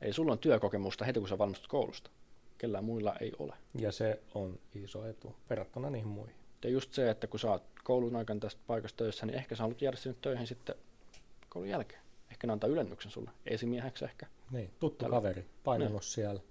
Eli 0.00 0.12
sulla 0.12 0.32
on 0.32 0.38
työkokemusta 0.38 1.04
heti, 1.04 1.20
kun 1.20 1.28
sä 1.28 1.38
valmistut 1.38 1.70
koulusta. 1.70 2.10
Kellään 2.58 2.84
muilla 2.84 3.16
ei 3.20 3.32
ole. 3.38 3.54
Ja 3.74 3.92
se 3.92 4.20
on 4.34 4.58
iso 4.74 5.06
etu 5.06 5.36
verrattuna 5.50 5.90
niihin 5.90 6.08
muihin. 6.08 6.34
Ja 6.64 6.70
just 6.70 6.92
se, 6.92 7.10
että 7.10 7.26
kun 7.26 7.40
sä 7.40 7.50
oot 7.50 7.62
koulun 7.84 8.16
aikana 8.16 8.40
tästä 8.40 8.60
paikasta 8.66 8.96
töissä, 8.96 9.26
niin 9.26 9.36
ehkä 9.36 9.54
sä 9.54 9.62
haluat 9.62 9.82
jäädä 9.82 9.96
sinne 9.96 10.18
töihin 10.22 10.46
sitten 10.46 10.74
koulun 11.48 11.68
jälkeen. 11.68 12.00
Ehkä 12.30 12.46
ne 12.46 12.52
antaa 12.52 12.70
ylennyksen 12.70 13.10
sulle, 13.12 13.30
esimieheksi 13.46 14.04
ehkä. 14.04 14.26
Niin, 14.50 14.70
tuttu 14.80 15.04
Tällä- 15.04 15.16
kaveri, 15.16 15.46
painanut 15.64 16.04
siellä 16.04 16.40
ö, 16.40 16.44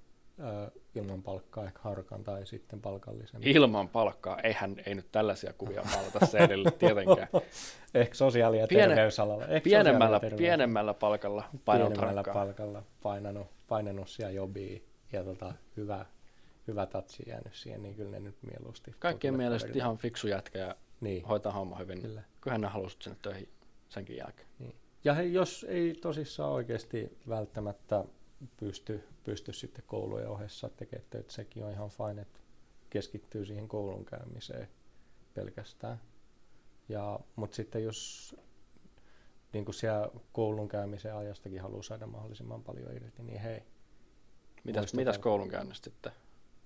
ilman 0.96 1.24
palkkaa 1.24 1.66
ehkä 1.66 1.80
harkan 1.82 2.24
tai 2.24 2.46
sitten 2.46 2.82
palkallisen. 2.82 3.42
Ilman 3.44 3.90
palkkaa, 3.90 4.40
eihän 4.40 4.76
ei 4.86 4.96
nyt 4.96 5.12
tällaisia 5.12 5.54
kuvia 5.54 5.84
maalata 5.84 6.26
seinille 6.26 6.72
tietenkään. 6.72 7.28
Ehkä 7.94 8.16
sosiaali- 8.16 8.60
ja 8.60 8.68
Piene- 8.68 8.88
terveysalalla. 8.96 9.46
Ehkä 9.48 9.64
Pienemmällä, 9.64 10.06
sosiaali- 10.06 10.16
ja 10.16 10.20
terveys- 10.30 10.38
pienemmällä 10.38 10.94
palkalla 10.94 11.44
painanut 11.66 11.94
pienemmällä 11.94 12.18
harkkaa. 12.20 12.34
palkalla 12.46 12.84
painanut, 13.04 13.48
painanut 13.68 14.10
siellä 14.10 14.32
jobiin 14.34 14.84
ja 15.12 15.24
tota, 15.24 15.54
hyvä, 15.78 16.06
hyvä 16.68 16.86
tatsi 16.86 17.24
jäänyt 17.28 17.54
siihen, 17.56 17.84
niin 17.84 17.96
kyllä 17.96 18.12
ne 18.12 18.20
nyt 18.20 18.36
mieluusti. 18.52 18.96
Kaikkien 19.00 19.38
mielestä 19.38 19.68
kaverille. 19.68 19.84
ihan 19.84 19.98
fiksu 19.98 20.28
jätkä 20.28 20.60
ja 20.60 20.76
Niin, 21.02 21.26
hoitaa 21.26 21.52
homma 21.52 21.76
hyvin. 21.78 22.02
kyllä. 22.02 22.22
Kyllähän 22.42 22.62
ne 22.62 22.68
halusit 22.68 23.02
sinne 23.02 23.18
töihin 23.22 23.50
senkin 23.90 24.18
jälkeen. 24.18 24.48
Niin. 24.60 24.76
Ja 25.04 25.14
he, 25.14 25.24
jos 25.24 25.66
ei 25.70 25.94
tosissaan 26.02 26.52
oikeasti 26.52 27.18
välttämättä 27.30 28.04
pysty, 28.58 29.04
pysty 29.24 29.54
sitten 29.54 29.84
koulujen 29.88 30.30
ohessa 30.30 30.70
tekemään 30.70 31.08
töitä, 31.10 31.32
sekin 31.32 31.64
on 31.64 31.72
ihan 31.72 31.90
fine, 31.90 32.22
että 32.22 32.40
keskittyy 32.90 33.46
siihen 33.46 33.68
koulun 33.68 34.06
käymiseen 34.06 34.68
pelkästään. 35.34 36.02
Ja, 36.90 37.20
mutta 37.36 37.56
sitten 37.56 37.84
jos 37.84 38.36
niin 39.54 39.66
kuin 39.66 39.76
siellä 39.76 40.10
koulun 40.34 40.68
käymisen 40.68 41.16
ajastakin 41.16 41.62
haluaa 41.62 41.84
saada 41.84 42.08
mahdollisimman 42.08 42.64
paljon 42.64 42.96
irti, 42.96 43.24
niin 43.24 43.40
hei, 43.40 43.64
Mitäs, 44.64 44.94
mitäs 44.94 45.18
koulun 45.18 45.50
käynnistä 45.50 45.90
sitten? 45.90 46.12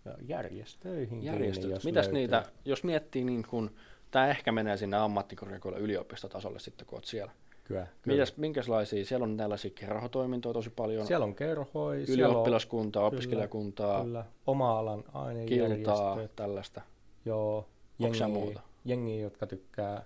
ja 0.05 0.17
järjestöihin. 0.21 1.23
Järjestöt. 1.23 1.61
kiinni, 1.61 1.75
jos 1.75 1.85
Mitäs 1.85 2.05
löytyy. 2.05 2.13
niitä, 2.13 2.45
jos 2.65 2.83
miettii 2.83 3.23
niin 3.23 3.47
kun, 3.47 3.75
tämä 4.11 4.27
ehkä 4.27 4.51
menee 4.51 4.77
sinne 4.77 4.97
ammattikorkeakoulun 4.97 5.79
yliopistotasolle 5.79 6.59
sitten, 6.59 6.87
kun 6.87 6.97
oot 6.97 7.05
siellä. 7.05 7.31
Kyllä, 7.63 7.87
kyllä. 8.01 8.15
Mitäs, 8.15 8.37
minkälaisia, 8.37 9.05
siellä 9.05 9.23
on 9.23 9.37
tällaisia 9.37 9.71
kerhotoimintoja 9.75 10.53
tosi 10.53 10.69
paljon, 10.69 11.07
Siellä 11.07 11.23
on 11.23 11.35
on 11.65 11.97
ylioppilaskuntaa, 11.97 13.05
opiskelijakuntaa, 13.05 14.03
kyllä, 14.03 14.25
oma 14.47 14.79
alan 14.79 15.03
kiltaa, 15.03 15.25
ainejärjestöt, 15.25 16.35
tällaista. 16.35 16.81
joo, 17.25 17.69
jengiä, 17.99 18.27
muuta? 18.27 18.61
jengiä, 18.85 19.21
jotka 19.21 19.47
tykkää 19.47 20.05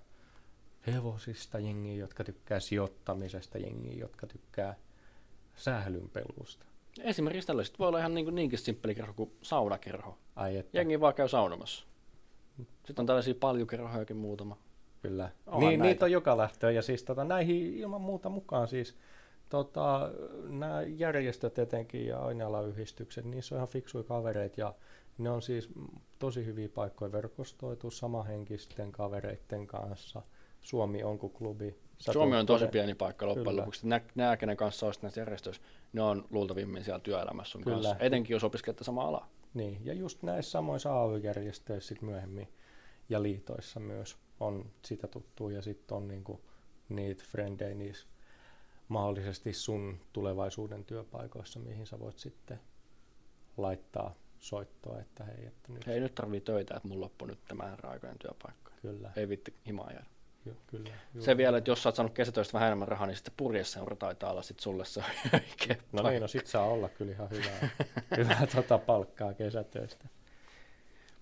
hevosista, 0.88 1.60
jengiä, 1.60 1.96
jotka 1.96 2.24
tykkää 2.24 2.60
sijoittamisesta, 2.60 3.58
jengiä, 3.58 3.94
jotka 3.94 4.28
tykkää 4.28 4.76
sählynpelusta. 5.56 6.66
Esimerkiksi 7.04 7.48
tällaiset 7.48 7.80
voi 7.80 7.88
olla 7.88 8.00
ihan 8.00 8.14
niin 8.14 8.26
kuin 8.26 8.36
niinkin 8.36 8.60
simppeli 8.60 8.96
kerho 8.96 9.14
kuin 9.14 9.32
saunakerho. 9.42 10.18
Ai 10.36 10.58
että, 10.58 10.78
Jengi 10.78 11.00
vaan 11.00 11.14
käy 11.14 11.28
saunomassa. 11.28 11.86
Sitten 12.58 13.04
on 13.04 13.06
tällaisia 13.06 13.36
paljukerhojakin 13.40 14.18
muutama. 14.18 14.58
Kyllä. 15.02 15.30
Onhan 15.48 15.60
Niin, 15.60 15.80
näitä. 15.80 15.92
niitä 15.94 16.06
on 16.06 16.12
joka 16.12 16.38
lähtöön 16.38 16.76
ja 16.76 16.82
siis 16.82 17.04
tota, 17.04 17.24
näihin 17.24 17.74
ilman 17.78 18.02
muuta 18.02 18.30
mukaan 18.30 18.68
siis 18.68 18.96
tota, 19.50 20.12
nämä 20.50 20.82
järjestöt 20.82 21.60
etenkin 21.60 22.06
ja 22.08 22.20
ainealayhdistykset, 22.20 23.26
niissä 23.26 23.56
on 23.56 23.58
ihan 23.58 23.68
fiksuja 23.68 24.04
kavereita 24.04 24.62
ja 24.62 24.74
ne 25.18 25.30
on 25.30 25.42
siis 25.42 25.70
tosi 26.20 26.46
hyviä 26.46 26.70
paikkoja 26.70 27.12
verkostoitu 27.12 27.92
samahenkisten 27.92 28.92
kavereiden 28.92 29.68
kanssa. 29.68 30.22
Suomi 30.62 31.04
on 31.04 31.20
kuin 31.20 31.34
klubi. 31.34 31.76
Sä 31.98 32.14
Suomi 32.14 32.38
on 32.38 32.46
tosi 32.46 32.68
pieni 32.68 32.96
paikka 32.96 33.28
loppujen 33.28 33.46
Kyllä. 33.46 33.62
lopuksi. 33.62 33.88
Nä, 33.88 34.02
nämä, 34.16 34.38
kenen 34.38 34.58
kanssa 34.58 34.86
olisit 34.86 35.04
näissä 35.04 35.22
järjestöissä, 35.22 35.62
ne 35.94 36.02
on 36.02 36.26
luultavimmin 36.30 36.84
siellä 36.84 37.00
työelämässä 37.00 37.52
sun 37.52 37.64
Kyllä. 37.64 37.76
kanssa. 37.76 37.96
Etenkin 38.00 38.34
jos 38.34 38.44
opiskelette 38.44 38.84
sama 38.84 39.08
ala. 39.08 39.28
Niin, 39.54 39.78
ja 39.86 39.94
just 39.94 40.24
näissä 40.24 40.52
samoissa 40.52 41.02
AY-järjestöissä 41.02 41.88
sit 41.88 42.02
myöhemmin 42.02 42.48
ja 43.10 43.24
liitoissa 43.24 43.80
myös 43.80 44.18
on 44.40 44.72
sitä 44.86 45.08
tuttua 45.08 45.52
ja 45.52 45.62
sitten 45.62 45.98
on 45.98 46.08
niinku 46.08 46.42
niitä 46.90 47.24
frendejä 47.28 47.76
niissä 47.76 48.08
mahdollisesti 48.88 49.54
sun 49.54 50.00
tulevaisuuden 50.14 50.86
työpaikoissa, 50.86 51.60
mihin 51.60 51.88
sä 51.88 52.00
voit 52.00 52.18
sitten 52.20 52.60
laittaa 53.58 54.16
soittoa, 54.40 55.00
että 55.00 55.24
hei, 55.24 55.46
että 55.46 55.74
nyt 55.74 55.88
Hei, 55.88 56.00
nyt 56.00 56.16
tarvii 56.16 56.42
töitä, 56.42 56.76
että 56.78 56.88
mun 56.88 57.02
loppu 57.02 57.26
nyt 57.26 57.40
tämä 57.48 57.78
aikojen 57.84 58.20
työpaikka. 58.20 58.72
kyllä, 58.82 59.12
Ei 59.16 59.30
vitti 59.30 59.54
himaa 59.68 59.92
jäädä. 59.92 60.06
ju, 60.46 60.54
kyllä. 60.68 60.90
Se 61.20 61.38
vielä, 61.38 61.58
että 61.58 61.72
jos 61.72 61.84
sä 61.84 61.90
oot 61.90 61.96
saanut 61.96 62.14
kesätöistä 62.14 62.54
vähän 62.54 62.68
enemmän 62.68 62.88
rahaa, 62.88 63.08
niin 63.08 63.16
sitten 63.16 63.34
purjeseura 63.38 63.96
taitaa 63.96 64.32
olla 64.32 64.42
sit 64.42 64.60
sulle 64.60 64.86
se 64.86 65.02
oikea 65.34 65.76
No 65.92 66.02
paikka. 66.02 66.10
niin, 66.10 66.22
no 66.22 66.28
sit 66.28 66.48
saa 66.48 66.66
olla 66.66 66.90
kyllä 66.90 67.12
ihan 67.12 67.30
hyvää, 67.30 67.70
hyvää 68.18 68.48
tota 68.56 68.78
palkkaa 68.78 69.34
kesätöistä. 69.34 70.06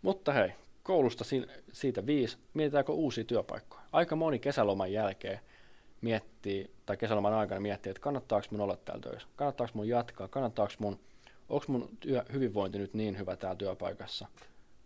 Mutta 0.02 0.34
hei, 0.34 0.52
koulusta 0.86 1.24
si- 1.24 1.48
siitä 1.72 2.06
viisi. 2.06 2.38
Mietitäänkö 2.54 2.92
uusia 2.92 3.24
työpaikkoja? 3.24 3.84
Aika 3.92 4.16
moni 4.16 4.40
kesäloman 4.40 4.92
jälkeen 4.92 5.40
miettii, 6.02 6.72
tai 6.86 6.98
kesäloman 6.98 7.34
aikana 7.34 7.62
miettii, 7.62 7.90
että 7.90 8.02
kannattaako 8.02 8.48
mun 8.52 8.62
olla 8.62 8.78
täällä 8.78 9.02
töissä, 9.02 9.28
kannattaako 9.36 9.72
mun 9.76 9.88
jatkaa, 9.88 10.28
kannattaako 10.28 10.74
mun, 10.80 11.00
onko 11.50 11.66
mun 11.68 11.90
työ, 12.00 12.26
hyvinvointi 12.34 12.78
nyt 12.78 12.94
niin 12.94 13.18
hyvä 13.18 13.36
täällä 13.36 13.56
työpaikassa, 13.56 14.28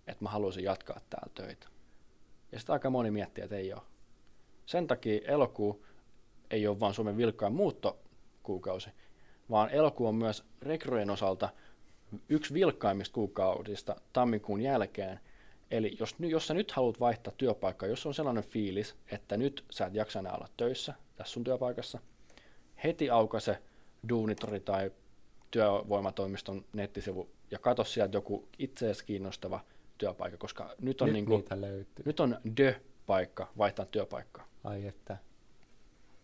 että 0.08 0.24
mä 0.24 0.30
haluaisin 0.30 0.64
jatkaa 0.64 1.02
täällä 1.10 1.32
töitä. 1.34 1.68
Ja 2.52 2.60
sitten 2.60 2.74
aika 2.74 2.90
moni 2.90 3.12
miettii, 3.12 3.44
että 3.44 3.56
ei 3.56 3.74
ole. 3.74 3.82
Sen 4.66 4.88
takia 4.88 5.22
elokuu 5.26 5.86
ei 6.52 6.68
ole 6.68 6.80
vain 6.80 6.94
Suomen 6.94 7.18
vilkkain 7.18 7.54
muuttokuukausi, 7.54 8.90
vaan 9.50 9.70
elokuu 9.70 10.08
on 10.08 10.16
myös 10.16 10.44
rekryjen 10.62 11.10
osalta 11.10 11.50
yksi 12.30 12.54
vilkkaimmista 12.54 13.14
kuukausista 13.14 13.96
tammikuun 14.14 14.62
jälkeen. 14.62 15.20
Eli 15.72 15.96
jos, 16.00 16.16
jos 16.20 16.48
sä 16.48 16.54
nyt 16.54 16.72
haluat 16.72 17.00
vaihtaa 17.00 17.34
työpaikkaa, 17.38 17.90
jos 17.90 18.06
on 18.06 18.14
sellainen 18.14 18.44
fiilis, 18.44 18.96
että 19.12 19.38
nyt 19.38 19.66
sä 19.70 19.86
et 19.86 19.94
jaksa 19.94 20.20
enää 20.20 20.34
olla 20.34 20.48
töissä 20.58 20.94
tässä 21.16 21.34
sun 21.34 21.44
työpaikassa, 21.44 22.00
heti 22.84 23.10
aukaise 23.10 23.58
Duunitori 24.10 24.60
tai 24.60 24.92
työvoimatoimiston 25.52 26.66
nettisivu 26.74 27.30
ja 27.52 27.60
katso 27.60 27.84
sieltä 27.84 28.18
joku 28.18 28.48
itseäsi 28.60 29.06
kiinnostava 29.06 29.60
työpaikka, 29.98 30.38
koska 30.38 30.76
nyt 30.82 31.02
on, 31.02 31.06
Nyt 31.08 31.14
niin 31.14 31.26
kuin, 31.26 31.44
löytyy. 31.56 32.06
nyt 32.06 32.20
on 32.20 32.38
the-paikka 32.56 33.48
vaihtaa 33.58 33.86
työpaikkaa. 33.86 34.48
Ai 34.64 34.88
että. 34.88 35.18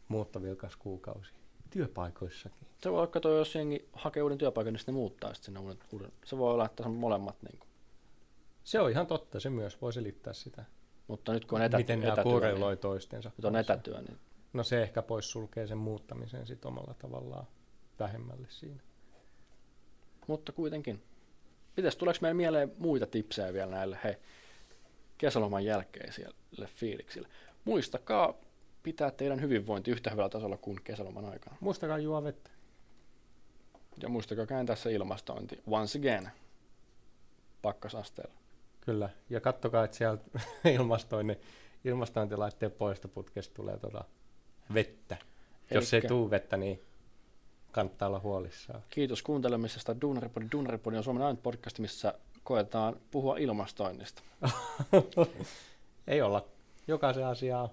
Muuttovilkas 0.08 0.75
kuukausi. 0.75 1.31
Työpaikoissakin. 1.69 2.67
Se 2.77 2.91
voi 2.91 2.97
olla, 2.99 3.12
että 3.15 3.29
jos 3.29 3.55
jengi 3.55 3.88
hakee 3.93 4.23
uuden 4.23 4.38
työpaikan, 4.38 4.73
niin 4.73 4.79
sitten 4.79 4.95
ne 4.95 4.99
muuttaa 4.99 5.34
sitten 5.34 5.45
sinne 5.45 5.60
uuden, 5.60 5.77
uuden. 5.93 6.12
Se 6.25 6.38
voi 6.38 6.53
olla, 6.53 6.65
että 6.65 6.84
se 6.84 6.89
on 6.89 6.95
molemmat. 6.95 7.36
Niin 7.41 7.60
kuin. 7.60 7.69
Se 8.65 8.80
on 8.80 8.91
ihan 8.91 9.08
totta, 9.08 9.39
se 9.39 9.49
myös 9.49 9.82
voi 9.82 9.93
selittää 9.93 10.34
sitä. 10.34 10.65
Mutta 11.08 11.34
nyt 11.34 11.45
kun 11.45 11.60
on 11.60 11.65
etä, 11.65 11.78
Miten 11.78 11.99
nämä 11.99 12.13
etätyö, 12.13 12.32
korreloi 12.32 12.71
niin, 12.71 12.82
toistensa 12.82 13.32
nyt 13.38 13.45
on 13.45 13.56
etätyö, 13.56 14.01
niin 14.01 14.19
No 14.56 14.63
se 14.63 14.84
ehkä 14.84 15.01
poissulkee 15.01 15.67
sen 15.67 15.78
muuttamisen 15.78 16.47
sit 16.47 16.65
omalla 16.65 16.93
tavallaan 16.99 17.47
vähemmälle 17.99 18.47
siinä. 18.49 18.80
Mutta 20.28 20.51
kuitenkin. 20.51 21.04
Mites, 21.78 21.95
tuleeko 21.95 22.19
meille 22.21 22.34
mieleen 22.34 22.71
muita 22.78 23.08
tipsejä 23.08 23.54
vielä 23.54 23.71
näille 23.71 23.99
hei, 24.04 24.15
kesäloman 25.17 25.65
jälkeisille 25.65 26.67
fiiliksille? 26.75 27.28
Muistakaa 27.65 28.34
pitää 28.84 29.12
teidän 29.12 29.41
hyvinvointi 29.41 29.91
yhtä 29.91 30.10
hyvällä 30.10 30.30
tasolla 30.30 30.58
kuin 30.58 30.82
kesäloman 30.84 31.25
aikana. 31.25 31.58
Muistakaa 31.60 31.97
juo 31.97 32.23
vettä. 32.23 32.49
Ja 34.01 34.10
muistakaa 34.10 34.45
kääntää 34.45 34.75
se 34.75 34.91
ilmastointi 34.91 35.62
once 35.67 35.99
again 35.99 36.30
pakkasasteella. 37.62 38.44
Kyllä. 38.86 39.10
Ja 39.30 39.41
kattokaa, 39.41 39.84
että 39.84 39.98
sieltä 39.98 40.24
ilmastoinnin, 40.76 41.38
ilmastointilaitteen 41.86 42.71
poistoputkesta 42.71 43.54
tulee 43.54 43.78
tota 43.78 44.04
vettä. 44.74 45.17
Jos 45.71 45.93
ei 45.93 45.98
Elikkä- 45.98 46.08
tuu 46.08 46.30
vettä, 46.30 46.58
niin 46.58 46.82
kannattaa 47.71 48.08
olla 48.08 48.19
huolissaan. 48.19 48.82
Kiitos 48.89 49.21
kuuntelemisesta. 49.21 50.02
Duunaripodi. 50.02 50.48
Duunaripodi 50.52 50.98
on 50.98 51.04
Suomen 51.04 51.24
ainut 51.24 51.43
podcast, 51.43 51.80
missä 51.80 52.13
koetaan 52.43 53.00
puhua 53.12 53.38
ilmastoinnista. 53.38 54.21
ei 56.08 56.21
olla 56.21 56.45
jokaisen 56.88 57.26
asiaa, 57.26 57.69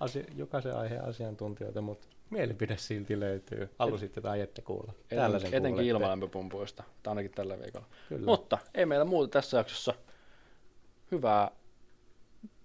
asia, 0.00 0.24
jokaisen 0.36 0.76
aiheen 0.76 1.04
asiantuntijoita, 1.04 1.80
mutta 1.80 2.06
mielipide 2.30 2.76
silti 2.76 3.20
löytyy. 3.20 3.70
Halusitte 3.78 4.20
tai 4.20 4.40
ette 4.40 4.62
kuulla. 4.62 4.92
Täällä 5.08 5.38
sen 5.38 5.48
Eten, 5.48 5.58
etenkin 5.58 5.84
ilmalämpöpumpuista, 5.84 6.84
tai 7.02 7.10
ainakin 7.10 7.30
tällä 7.30 7.58
viikolla. 7.58 7.86
Kyllä. 8.08 8.24
Mutta 8.24 8.58
ei 8.74 8.86
meillä 8.86 9.04
muuta 9.04 9.30
tässä 9.30 9.56
jaksossa. 9.56 9.94
Hyvää, 11.10 11.50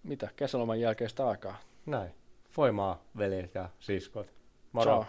mitä, 0.04 0.30
kesäloman 0.36 0.80
jälkeistä 0.80 1.28
aikaa. 1.28 1.58
Näin. 1.86 2.12
Voimaa, 2.58 3.04
veljet 3.18 3.56
ja 3.56 3.70
siskot. 3.80 4.28
Moro. 4.72 4.92
Ciao. 4.92 5.06